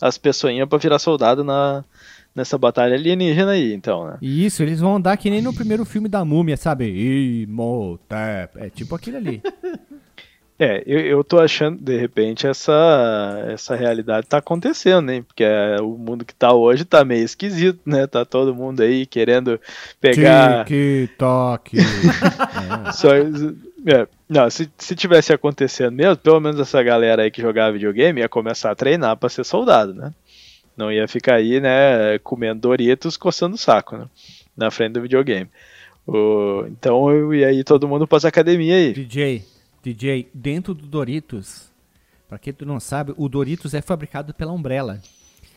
[0.00, 1.84] as pessoinhas pra virar soldado na,
[2.32, 4.18] nessa batalha alienígena aí, então, né?
[4.22, 7.42] Isso, eles vão andar que nem no primeiro filme da múmia, sabe?
[7.42, 8.56] Imhotep.
[8.58, 9.42] É tipo aquilo ali.
[10.56, 15.22] É, eu, eu tô achando, de repente, essa, essa realidade tá acontecendo, hein?
[15.22, 18.06] Porque é, o mundo que tá hoje tá meio esquisito, né?
[18.06, 19.60] Tá todo mundo aí querendo
[20.00, 20.64] pegar.
[20.64, 21.76] TikTok.
[22.86, 22.92] é.
[22.92, 27.72] Só, é, não, se, se tivesse acontecendo mesmo, pelo menos essa galera aí que jogava
[27.72, 30.12] videogame ia começar a treinar pra ser soldado, né?
[30.76, 34.06] Não ia ficar aí, né, comendo Doritos, coçando o saco, né?
[34.56, 35.50] Na frente do videogame.
[36.06, 38.92] O, então eu ia aí todo mundo pras academia aí.
[38.92, 39.44] DJ,
[39.84, 41.70] DJ, dentro do Doritos,
[42.26, 44.98] pra quem tu não sabe, o Doritos é fabricado pela Umbrella.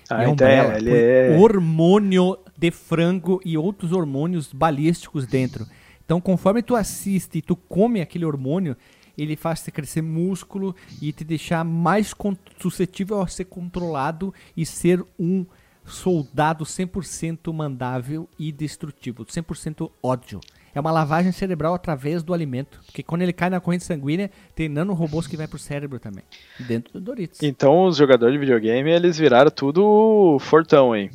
[0.09, 1.37] Ah, e a então Umbrella é, é.
[1.39, 5.65] hormônio de frango e outros hormônios balísticos dentro.
[6.03, 8.75] Então, conforme tu assiste e tu come aquele hormônio,
[9.17, 12.13] ele faz você crescer músculo e te deixar mais
[12.59, 15.45] suscetível a ser controlado e ser um
[15.85, 20.41] soldado 100% mandável e destrutivo, 100% ódio.
[20.75, 24.69] É uma lavagem cerebral através do alimento, porque quando ele cai na corrente sanguínea, tem
[24.69, 26.23] nanorobôs que vai pro cérebro também,
[26.59, 27.41] dentro do Doritos.
[27.41, 31.09] Então os jogadores de videogame, eles viraram tudo fortão, hein?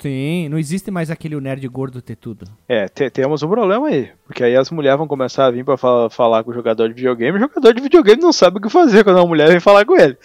[0.00, 2.46] Sim, não existe mais aquele nerd gordo ter tudo.
[2.68, 4.10] É, te- temos um problema aí.
[4.26, 6.94] Porque aí as mulheres vão começar a vir pra fa- falar com o jogador de
[6.94, 9.84] videogame, o jogador de videogame não sabe o que fazer quando uma mulher vem falar
[9.86, 10.16] com ele.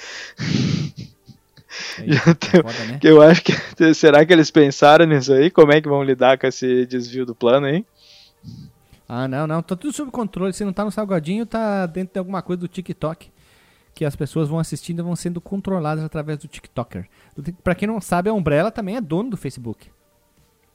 [1.99, 2.99] Aí, Já tem- foda, né?
[3.03, 3.53] Eu acho que.
[3.93, 5.49] Será que eles pensaram nisso aí?
[5.51, 7.85] Como é que vão lidar com esse desvio do plano aí?
[9.07, 10.53] Ah, não, não, tá tudo sob controle.
[10.53, 13.31] Se não tá no salgadinho, tá dentro de alguma coisa do TikTok.
[13.95, 17.09] Que as pessoas vão assistindo e vão sendo controladas através do TikToker.
[17.63, 19.87] Pra quem não sabe, a Umbrella também é dono do Facebook.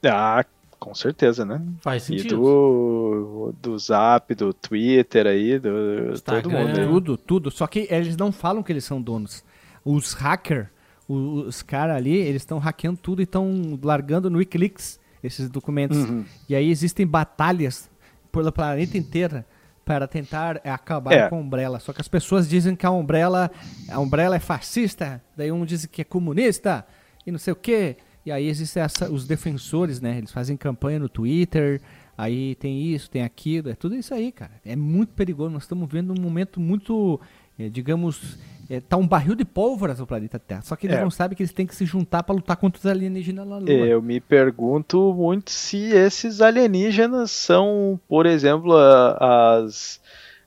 [0.05, 0.45] Ah,
[0.77, 1.61] com certeza, né?
[1.79, 2.35] Faz E sentido.
[2.35, 6.67] do, do Zap, do Twitter aí, do todo Instagram.
[6.67, 6.85] mundo aí.
[6.87, 7.49] Tudo, tudo.
[7.51, 9.43] Só que eles não falam que eles são donos.
[9.83, 10.67] Os hackers,
[11.07, 15.97] os caras ali, eles estão hackeando tudo e estão largando no Wikileaks esses documentos.
[15.97, 16.23] Uhum.
[16.47, 17.89] E aí existem batalhas
[18.31, 19.43] pelo planeta inteiro
[19.83, 21.29] para tentar é, acabar É.
[21.29, 21.79] com a Umbrella.
[21.79, 23.51] Só que as pessoas dizem que a Umbrella,
[23.89, 26.85] a Umbrella é fascista, daí um diz que é comunista
[27.25, 27.97] e não sei o quê.
[28.25, 30.17] E aí existem essa- os defensores, né?
[30.17, 31.79] Eles fazem campanha no Twitter,
[32.17, 34.53] aí tem isso, tem aquilo, é tudo isso aí, cara.
[34.65, 35.51] É muito perigoso.
[35.51, 37.21] Nós estamos vendo um momento muito,
[37.59, 38.39] eh, digamos,
[38.69, 40.61] eh, tá um barril de pólvora no planeta Terra.
[40.61, 41.01] Só que eles É.
[41.01, 43.69] não sabem que eles têm que se juntar para lutar contra os alienígenas na Lua.
[43.69, 49.99] Eu me pergunto muito se esses alienígenas são, por exemplo, as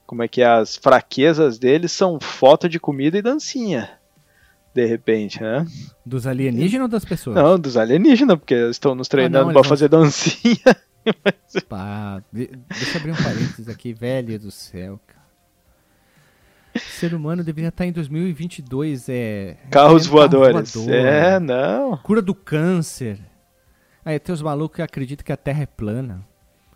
[0.06, 3.90] como é que é, as fraquezas deles são foto de comida e dancinha.
[4.74, 5.66] De repente, né?
[6.06, 7.36] Dos alienígenas ou das pessoas?
[7.36, 10.76] Não, dos alienígenas, porque estão nos treinando Ah, pra eles vão- fazer dancinha.
[11.68, 15.17] Pá, de- deixa eu abrir um parênteses aqui, velho do céu, cara.
[16.78, 19.56] O ser humano deveria estar em 2022, é...
[19.70, 20.74] Carros é, voadores.
[20.74, 21.96] voador, É, não.
[21.98, 23.18] Cura do câncer.
[24.04, 26.26] Aí tem os malucos que acreditam que a Terra é plana.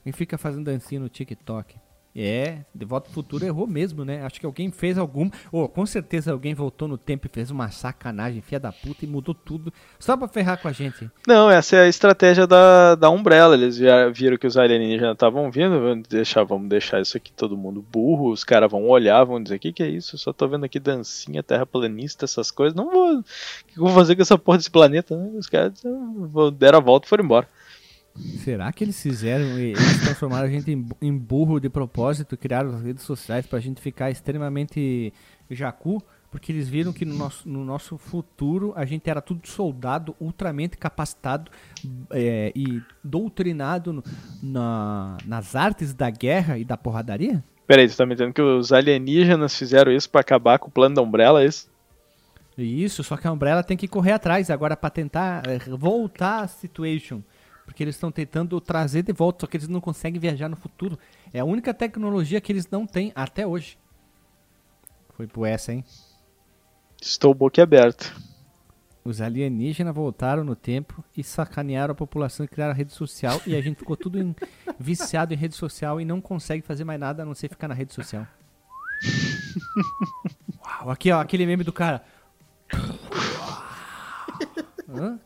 [0.02, 1.76] Quem fica fazendo dancinha no TikTok.
[2.14, 4.22] É, De Volta ao Futuro errou mesmo, né?
[4.22, 5.30] Acho que alguém fez algum.
[5.50, 9.08] Ou com certeza alguém voltou no tempo e fez uma sacanagem, filha da puta, e
[9.08, 11.10] mudou tudo só pra ferrar com a gente.
[11.26, 13.54] Não, essa é a estratégia da, da Umbrella.
[13.54, 13.78] Eles
[14.14, 15.80] viram que os alienígenas estavam vindo.
[15.80, 18.30] Vamos deixar, vamos deixar isso aqui todo mundo burro.
[18.30, 20.14] Os caras vão olhar, vão dizer: O que, que é isso?
[20.14, 22.74] Eu só tô vendo aqui dancinha, terraplanista, essas coisas.
[22.74, 23.20] Não vou.
[23.20, 25.16] O que eu vou fazer com essa porra desse planeta?
[25.16, 25.30] né?
[25.38, 25.82] Os caras
[26.58, 27.48] deram a volta e foram embora.
[28.44, 32.36] Será que eles fizeram, e- eles transformaram a gente em, bu- em burro de propósito,
[32.36, 35.12] criaram as redes sociais pra gente ficar extremamente
[35.50, 36.02] jacu?
[36.30, 40.78] Porque eles viram que no nosso, no nosso futuro a gente era tudo soldado, ultramente
[40.78, 41.50] capacitado
[42.10, 44.04] é, e doutrinado no-
[44.42, 47.42] na- nas artes da guerra e da porradaria?
[47.66, 50.94] Peraí, tu tá me dizendo que os alienígenas fizeram isso pra acabar com o plano
[50.94, 51.70] da Umbrella, é isso?
[52.58, 56.48] Isso, só que a Umbrella tem que correr atrás agora pra tentar é, voltar a
[56.48, 57.22] situation.
[57.72, 60.98] Porque eles estão tentando trazer de volta, só que eles não conseguem viajar no futuro.
[61.32, 63.78] É a única tecnologia que eles não têm até hoje.
[65.14, 65.82] Foi por essa, hein?
[67.00, 68.14] Estou boquiaberto.
[69.02, 73.40] Os alienígenas voltaram no tempo e sacanearam a população e criaram a rede social.
[73.46, 74.36] E a gente ficou tudo em-
[74.78, 77.74] viciado em rede social e não consegue fazer mais nada a não ser ficar na
[77.74, 78.26] rede social.
[80.62, 82.04] Uau, aqui ó, aquele meme do cara.
[84.90, 85.18] Hã?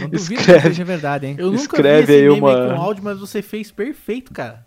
[0.00, 0.60] Não duvido que Escreve.
[0.68, 1.36] seja verdade, hein?
[1.38, 4.66] Eu nunca Escreve vi esse aí meme uma- com áudio, mas você fez perfeito, cara.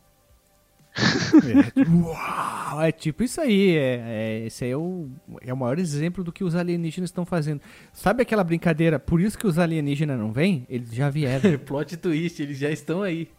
[2.03, 3.75] Uau, é tipo isso aí.
[3.77, 5.09] É, é- esse aí é o,
[5.41, 7.61] é o maior exemplo do que os alienígenas estão fazendo.
[7.93, 8.99] Sabe aquela brincadeira?
[8.99, 10.65] Por isso que os alienígenas não vêm?
[10.69, 11.57] Eles já vieram.
[11.65, 13.29] Plot twist, eles já estão aí.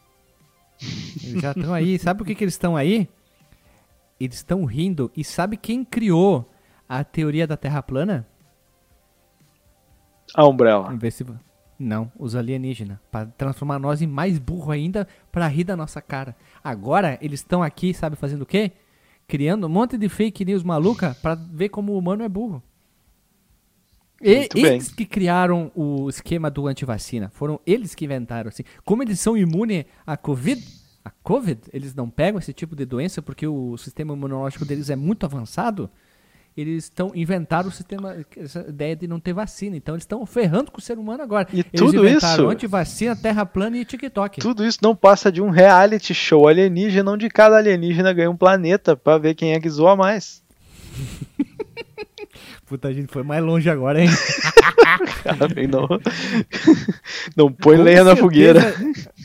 [1.23, 1.99] Eles já estão aí.
[1.99, 3.09] Sabe por que, que eles estão aí?
[4.19, 5.11] Eles estão rindo.
[5.17, 6.51] E sabe quem criou
[6.89, 8.27] a teoria da Terra plana?
[10.35, 10.85] A Umbrella.
[10.85, 11.25] Vamos ver se...
[11.83, 12.99] Não, os alienígenas.
[13.11, 16.37] Para transformar nós em mais burro ainda para rir da nossa cara.
[16.63, 18.73] Agora eles estão aqui, sabe, fazendo o quê?
[19.27, 22.63] Criando um monte de fake news maluca para ver como o humano é burro.
[24.21, 27.29] E, eles que criaram o esquema do antivacina.
[27.31, 28.63] Foram eles que inventaram, assim.
[28.85, 30.65] Como eles são imunes à Covid,
[31.05, 34.95] a Covid, eles não pegam esse tipo de doença porque o sistema imunológico deles é
[34.95, 35.91] muito avançado.
[36.57, 39.75] Eles estão inventaram o sistema, essa ideia de não ter vacina.
[39.77, 41.49] Então eles estão ferrando com o ser humano agora.
[41.53, 44.41] E eles tudo inventaram isso- antivacina, terra plana e TikTok.
[44.41, 48.95] Tudo isso não passa de um reality show alienígena onde cada alienígena ganha um planeta
[48.95, 50.43] pra ver quem é que zoa mais.
[52.67, 54.09] Puta, a gente foi mais longe agora, hein?
[55.71, 55.89] Não,
[57.37, 58.75] não põe Com lenha na certeza- fogueira.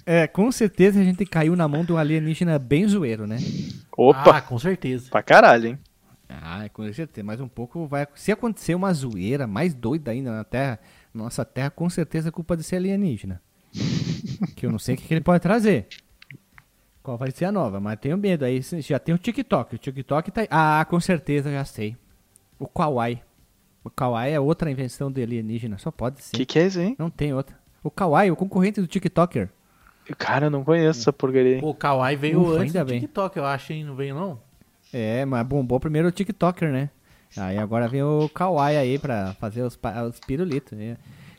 [0.05, 3.37] É, com certeza a gente caiu na mão de um alienígena bem zoeiro, né?
[3.97, 5.09] Opa, Ah, com certeza.
[5.09, 5.79] pra caralho, hein?
[6.29, 7.25] Ah, com certeza.
[7.25, 8.07] Mais um pouco vai.
[8.15, 10.79] Se acontecer uma zoeira mais doida ainda na Terra,
[11.13, 13.41] nossa Terra, com certeza é culpa desse alienígena.
[14.55, 15.87] que eu não sei o que, que ele pode trazer.
[17.01, 18.43] Qual vai ser a nova, mas tenho medo.
[18.43, 19.75] Aí já tem o TikTok.
[19.75, 20.47] O TikTok tá aí.
[20.51, 21.95] Ah, com certeza já sei.
[22.59, 23.21] O Kawaii.
[23.83, 25.77] O Kawaii é outra invenção do alienígena.
[25.77, 26.35] Só pode O ser.
[26.35, 26.95] que, que é isso, hein?
[26.99, 27.57] Não tem outra.
[27.81, 29.49] O Kawaii, o concorrente do TikToker.
[30.17, 31.59] Cara, eu não conheço essa porcaria.
[31.61, 32.99] Pô, o Kawaii veio Ufa, antes ainda do bem.
[32.99, 33.85] TikTok, eu acho, hein?
[33.85, 34.39] Não veio, não?
[34.93, 36.89] É, mas bombou primeiro o TikToker, né?
[37.35, 39.77] Aí agora vem o Kawaii aí pra fazer os,
[40.07, 40.77] os pirulitos.
[40.77, 40.97] né?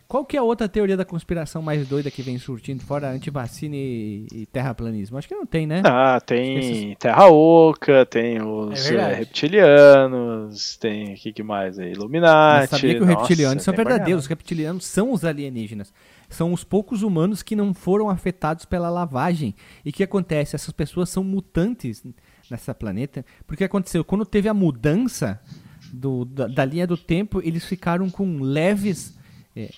[0.08, 3.76] Qual que é a outra teoria da conspiração mais doida que vem surtindo fora antivacina
[3.76, 5.18] e, e terraplanismo?
[5.18, 5.82] Acho que não tem, né?
[5.84, 11.92] Ah, tem Terra Oca, tem os É eh, reptilianos, tem o que, que mais aí?
[11.92, 12.60] Illuminati.
[12.60, 14.22] Mas sabia que os reptilianos são verdadeiros.
[14.24, 15.92] Os reptilianos são os alienígenas.
[16.26, 19.54] São os poucos humanos que não foram afetados pela lavagem.
[19.84, 20.56] E o que acontece?
[20.56, 22.02] Essas pessoas são mutantes
[22.50, 23.24] nessa planeta.
[23.46, 24.04] Porque aconteceu?
[24.04, 25.40] Quando teve a mudança
[25.92, 29.16] do- da, da linha do tempo, eles ficaram com leves
[29.56, 29.70] é,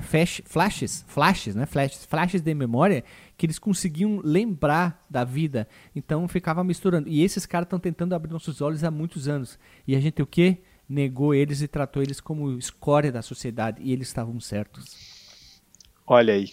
[0.00, 1.66] flash- flashes, flashes, né?
[1.66, 3.04] Flashes, flashes de memória
[3.36, 5.68] que eles conseguiam lembrar da vida.
[5.94, 7.08] Então ficava misturando.
[7.08, 9.58] E esses caras estão tentando abrir nossos olhos há muitos anos.
[9.86, 10.58] E a gente o quê?
[10.88, 13.80] Negou eles e tratou eles como escória da sociedade.
[13.82, 15.60] E eles estavam certos.
[16.06, 16.50] Olha aí.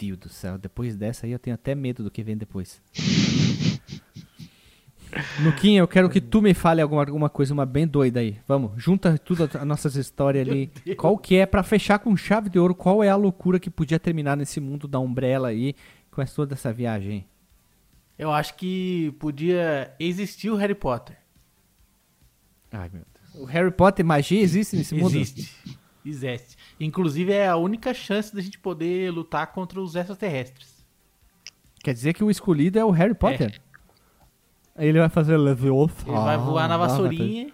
[0.00, 2.80] Meu Deus do céu, depois dessa aí eu tenho até medo do que vem depois.
[5.42, 8.38] Luquinha, eu quero que tu me fale alguma, alguma coisa, uma bem doida aí.
[8.46, 10.70] Vamos, junta tudo as nossas histórias ali.
[10.96, 13.98] Qual que é, pra fechar com chave de ouro, qual é a loucura que podia
[13.98, 15.74] terminar nesse mundo da Umbrella aí,
[16.10, 17.26] com essa- toda essa viagem?
[18.18, 21.16] Eu acho que podia existir o Harry Potter.
[22.72, 23.42] Ai, meu Deus.
[23.42, 25.16] O Harry Potter, magia existe nesse mundo?
[25.16, 25.50] Existe.
[26.04, 26.56] Existe.
[26.78, 30.84] Inclusive é a única chance da gente poder lutar contra os extraterrestres.
[31.82, 33.60] Quer dizer que o escolhido é o Harry Potter?
[34.74, 35.94] Aí Ele vai fazer Leviosa.
[36.06, 37.52] Ele vai voar na vassourinha.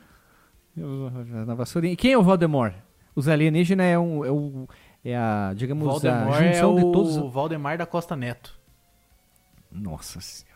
[0.75, 1.93] Na vassourinha.
[1.93, 2.75] E Quem é o Voldemort?
[3.15, 4.69] Os alienígenas é, um, é, o,
[5.05, 7.33] é a, digamos, a Voldemort é junção o de todos.
[7.33, 8.59] Valdemar da Costa Neto.
[9.71, 10.53] Nossa senhora.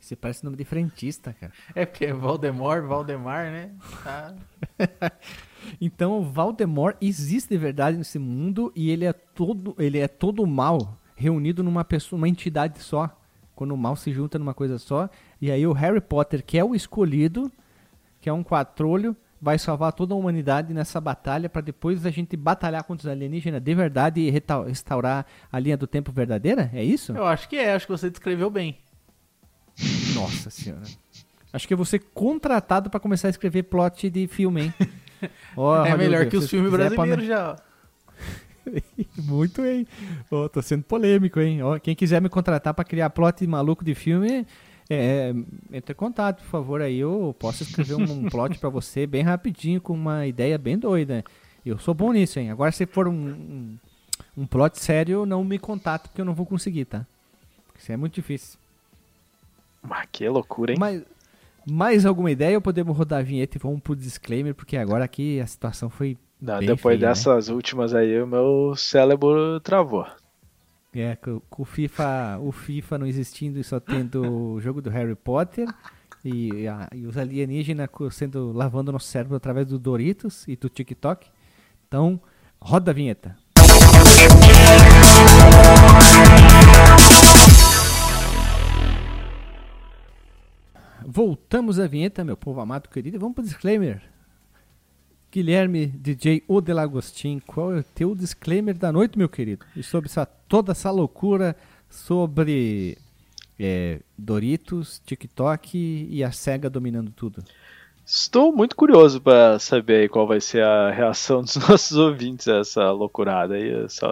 [0.00, 1.52] Você parece nome de frentista, cara.
[1.74, 3.70] É porque é Valdemar, Valdemar, né?
[4.02, 4.34] Tá.
[5.80, 10.46] Então, o Valdemar existe de verdade nesse mundo e ele é todo, ele é todo
[10.46, 13.10] mal reunido numa pessoa, uma entidade só.
[13.54, 15.08] Quando o mal se junta numa coisa só,
[15.40, 17.50] e aí o Harry Potter, que é o escolhido,
[18.20, 22.36] que é um quatrolho, vai salvar toda a humanidade nessa batalha para depois a gente
[22.36, 26.70] batalhar contra os alienígenas de verdade e restaurar a linha do tempo verdadeira?
[26.74, 27.12] É isso?
[27.12, 28.78] Eu acho que é, acho que você descreveu bem.
[30.14, 30.84] Nossa senhora.
[31.52, 34.74] Acho que eu vou ser contratado para começar a escrever plot de filme, hein?
[35.56, 37.52] Ó, é melhor que os filmes brasileiros já.
[37.52, 37.66] ó.
[39.22, 39.86] Muito, hein?
[40.30, 41.62] Ó, tô sendo polêmico, hein?
[41.62, 44.46] Ó, quem quiser me contratar pra criar plot maluco de filme,
[44.88, 45.32] é,
[45.72, 46.82] entre em contato, por favor.
[46.82, 51.24] Aí eu posso escrever um, plot pra você bem rapidinho, com uma ideia bem doida.
[51.64, 52.50] Eu sou bom nisso, hein?
[52.50, 53.78] Agora, se for um, um,
[54.36, 57.04] um plot sério, não me contato, porque eu não vou conseguir, tá?
[57.78, 58.58] Isso é muito difícil.
[59.88, 60.78] Ah, que loucura, hein?
[60.78, 61.02] Mas,
[61.68, 64.54] mais alguma ideia ou podemos rodar a vinheta e vamos pro disclaimer?
[64.54, 66.16] Porque agora aqui a situação foi.
[66.40, 67.06] Não, depois feia, né?
[67.08, 70.06] dessas últimas aí, o meu cérebro travou.
[70.94, 74.22] É, com, o FIFA, o FIFA não existindo e só tendo
[74.54, 75.68] o jogo do Harry Potter
[76.24, 81.28] e, a- e os alienígenas sendo lavando nosso cérebro através do Doritos e do TikTok.
[81.86, 82.20] Então,
[82.60, 83.36] roda a vinheta.
[91.08, 94.02] Voltamos à vinheta, meu povo amado querido, vamos pro disclaimer.
[95.30, 99.64] Guilherme DJ O Delagostin, qual é o teu disclaimer da noite, meu querido?
[99.76, 101.54] E sobre essa, toda essa loucura
[101.88, 102.98] sobre
[103.56, 107.44] é, Doritos, TikTok e a SEGA dominando tudo.
[108.04, 112.90] Estou muito curioso para saber qual vai ser a reação dos nossos ouvintes a essa
[112.90, 113.88] loucurada aí.
[113.88, 114.08] Só,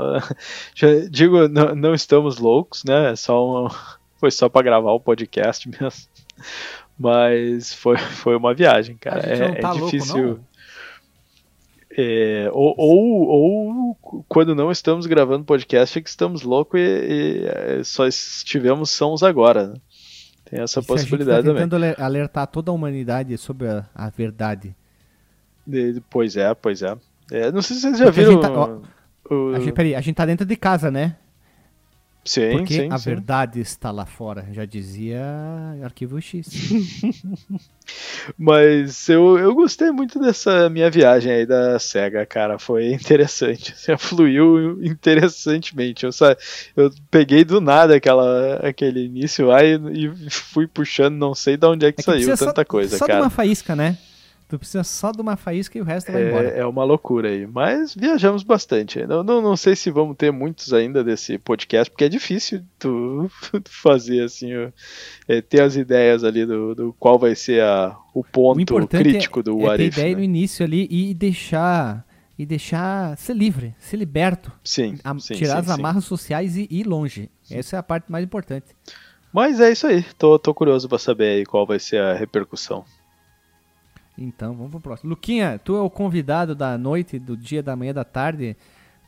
[1.11, 3.11] digo, não, não estamos loucos, né?
[3.11, 3.69] É só um-
[4.19, 6.09] foi só para gravar o podcast mesmo.
[6.99, 9.21] Mas foi, foi uma viagem, cara.
[9.27, 10.41] A É, não tá é difícil.
[11.97, 17.47] É, ou, ou, ou quando não estamos gravando podcast é que estamos loucos e, e,
[17.47, 19.69] é, só estivemos sãos agora.
[19.69, 19.75] né?
[20.51, 21.63] Tem essa E possibilidade a gente tá também.
[21.65, 24.75] tentando ale- alertar toda a humanidade sobre a, a verdade.
[25.67, 26.97] De- Pois é, pois é.
[27.31, 28.43] É, não sei se vocês já Porque a viram.
[28.43, 28.61] gente tá-
[29.31, 31.17] ó, o- A gente, peraí, a gente tá dentro de casa, né?
[32.25, 33.11] Sim, Porque sim, a sim.
[33.11, 35.23] verdade está lá fora, já dizia
[35.83, 36.49] Arquivo X.
[38.39, 42.59] Mas eu, eu gostei muito dessa minha viagem aí da SEGA, cara.
[42.59, 43.73] Foi interessante.
[43.77, 46.07] Assim, fluiu interessantemente.
[46.07, 46.35] Eu, sa...
[46.75, 51.67] eu peguei do nada aquela, aquele início lá e, e fui puxando, não sei de
[51.67, 53.23] onde é que, É que saiu tanta só, coisa, só de cara.
[53.23, 53.99] uma faísca, né?
[54.47, 56.49] Tu precisa só de uma faísca e o resto vai embora.
[56.51, 57.47] É, é uma loucura aí.
[57.47, 59.05] Mas viajamos bastante.
[59.07, 63.31] Não, não, não sei se vamos ter muitos ainda desse podcast, porque é difícil tu,
[63.51, 64.73] tu fazer assim, o-
[65.27, 69.03] é, ter as ideias ali do, do qual vai ser a, o O ponto importante
[69.03, 70.17] crítico é, do é What ter ideia né?
[70.19, 72.07] no início ali e deixar
[72.39, 75.73] e deixar ser livre, ser liberto, Sim, a- sim, tirar sim, as sim.
[75.73, 77.31] amarras sociais e ir longe.
[77.51, 78.67] Essa é a parte mais importante.
[79.33, 80.03] Mas é isso aí.
[80.19, 82.85] Tô, tô curioso pra saber aí qual vai ser a repercussão.
[84.17, 85.11] Então, vamos pro próximo.
[85.11, 88.57] Luquinha, tu é o convidado da noite, do dia, da manhã, da tarde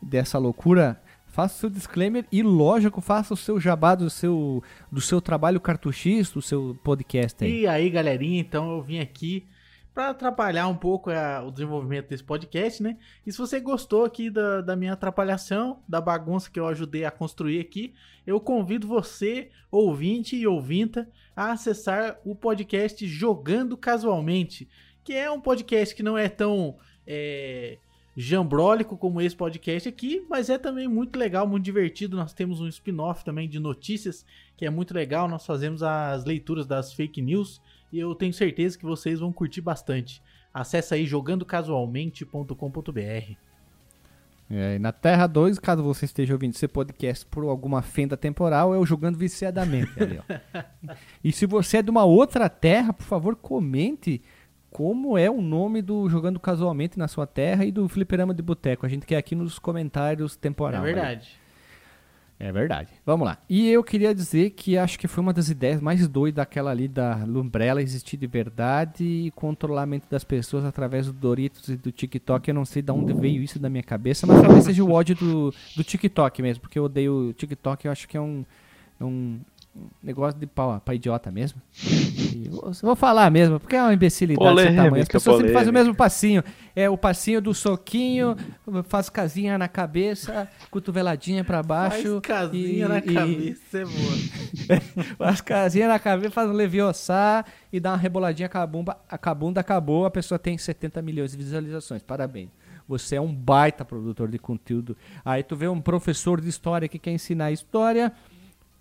[0.03, 1.01] dessa loucura.
[1.27, 5.61] Faça o seu disclaimer e, lógico, faça o seu jabá do seu, do seu trabalho
[5.61, 7.61] cartuchista, do seu podcast aí.
[7.61, 9.45] E aí, galerinha, então eu vim aqui
[9.93, 12.97] para atrapalhar um pouco a- o desenvolvimento desse podcast, né?
[13.27, 17.11] E se você gostou aqui da, da minha atrapalhação, da bagunça que eu ajudei a
[17.11, 17.95] construir aqui,
[18.27, 24.69] eu convido você, ouvinte e ouvinta, a acessar o podcast Jogando Casualmente,
[25.07, 26.75] que é um podcast que não é tão
[27.07, 27.79] é,
[28.17, 32.17] jambrólico como esse podcast aqui, mas é também muito legal, muito divertido.
[32.17, 34.27] Nós temos um spin-off também de notícias
[34.57, 35.29] que é muito legal.
[35.29, 39.61] Nós fazemos as leituras das fake news e eu tenho certeza que vocês vão curtir
[39.61, 40.21] bastante.
[40.53, 43.37] Acesse aí jogandocasualmente.com.br.
[44.51, 48.79] É, na Terra 2, caso você esteja ouvindo esse podcast por alguma fenda temporal, é
[48.79, 50.23] o Jogando Viciadamente ali, ó.
[51.23, 54.21] E se você é de uma outra terra, por favor, comente
[54.77, 58.85] como é o nome do Jogando Casualmente na sua terra e do Fliperama de Boteco.
[58.85, 60.85] A gente quer aqui nos comentários É temporal.
[60.85, 60.93] aí.
[60.93, 61.29] verdade.
[62.39, 62.91] É verdade.
[63.07, 63.39] Vamos lá.
[63.49, 66.89] E eu queria dizer que acho que foi uma das ideias mais doidas daquela ali
[66.89, 72.47] da Lumbrella existir de verdade e controlamento das pessoas através do Doritos e do TikTok.
[72.47, 75.15] Eu não sei de onde veio isso da minha cabeça, mas talvez seja o ódio
[75.17, 77.87] do, do TikTok mesmo, porque eu odeio o TikTok.
[77.87, 78.45] Eu acho que é um,
[79.01, 79.41] é um,
[80.03, 81.61] negócio de pau pra idiota mesmo.
[81.85, 82.49] E
[82.83, 85.03] vou, falar mesmo, porque é uma imbecilidade desse Polêmica, tamanho.
[85.03, 85.85] As pessoas sempre fazem o polêmica.
[85.85, 86.45] mesmo passinho.
[86.75, 88.37] É o passinho do soquinho,
[88.85, 92.21] faz casinha na cabeça, cotoveladinha pra baixo.
[92.21, 94.17] Faz casinha e- na e- cabeça, é boa.
[95.19, 99.35] Faz casinha na cabeça, faz um levioçar e dá uma reboladinha com a bunda, a
[99.35, 102.03] bunda acabou, a pessoa tem 70 milhões de visualizações.
[102.03, 102.51] Parabéns.
[102.89, 104.97] Você é um baita produtor de conteúdo.
[105.25, 108.13] Aí tu vê um professor de história que quer ensinar história,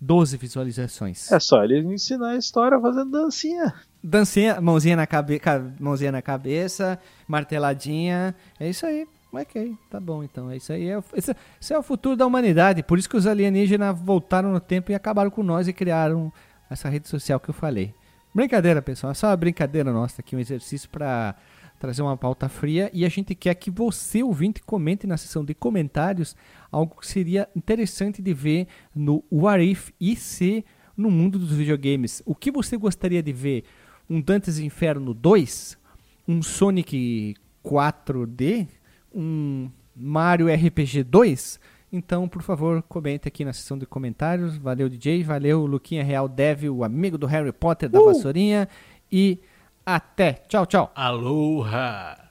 [0.00, 1.30] 12 visualizações.
[1.32, 3.72] É só ele ensinar a história fazendo dancinha.
[4.02, 8.34] Dancinha, mãozinha na, cabe ca- mãozinha na cabeça, marteladinha.
[8.60, 9.06] É isso aí.
[9.32, 10.50] Ok, tá bom então.
[10.50, 10.88] É isso aí.
[10.88, 12.82] É, o- esse, esse é o futuro da humanidade.
[12.82, 16.32] Por isso que os alienígenas voltaram no tempo e acabaram com nós e criaram
[16.70, 17.94] essa rede social que eu falei.
[18.34, 19.10] Brincadeira, pessoal.
[19.12, 21.34] É só uma brincadeira nossa aqui, um exercício para
[21.78, 22.90] trazer uma pauta fria.
[22.92, 26.36] E a gente quer que você, ouvinte, comente na seção de comentários
[26.70, 30.64] algo que seria interessante de ver no What If e se
[30.96, 32.22] no mundo dos videogames.
[32.24, 33.64] O que você gostaria de ver?
[34.08, 35.78] Um Dantes Inferno 2?
[36.26, 38.68] Um Sonic 4D?
[39.14, 41.60] Um Mario RPG 2?
[41.92, 44.56] Então, por favor, comente aqui na seção de comentários.
[44.56, 45.22] Valeu, DJ.
[45.22, 48.68] Valeu, Luquinha Real Devil, o amigo do Harry Potter da Vassourinha.
[49.10, 49.40] E
[49.84, 50.32] até.
[50.48, 50.92] Tchau, tchau.
[50.94, 52.25] Aloha!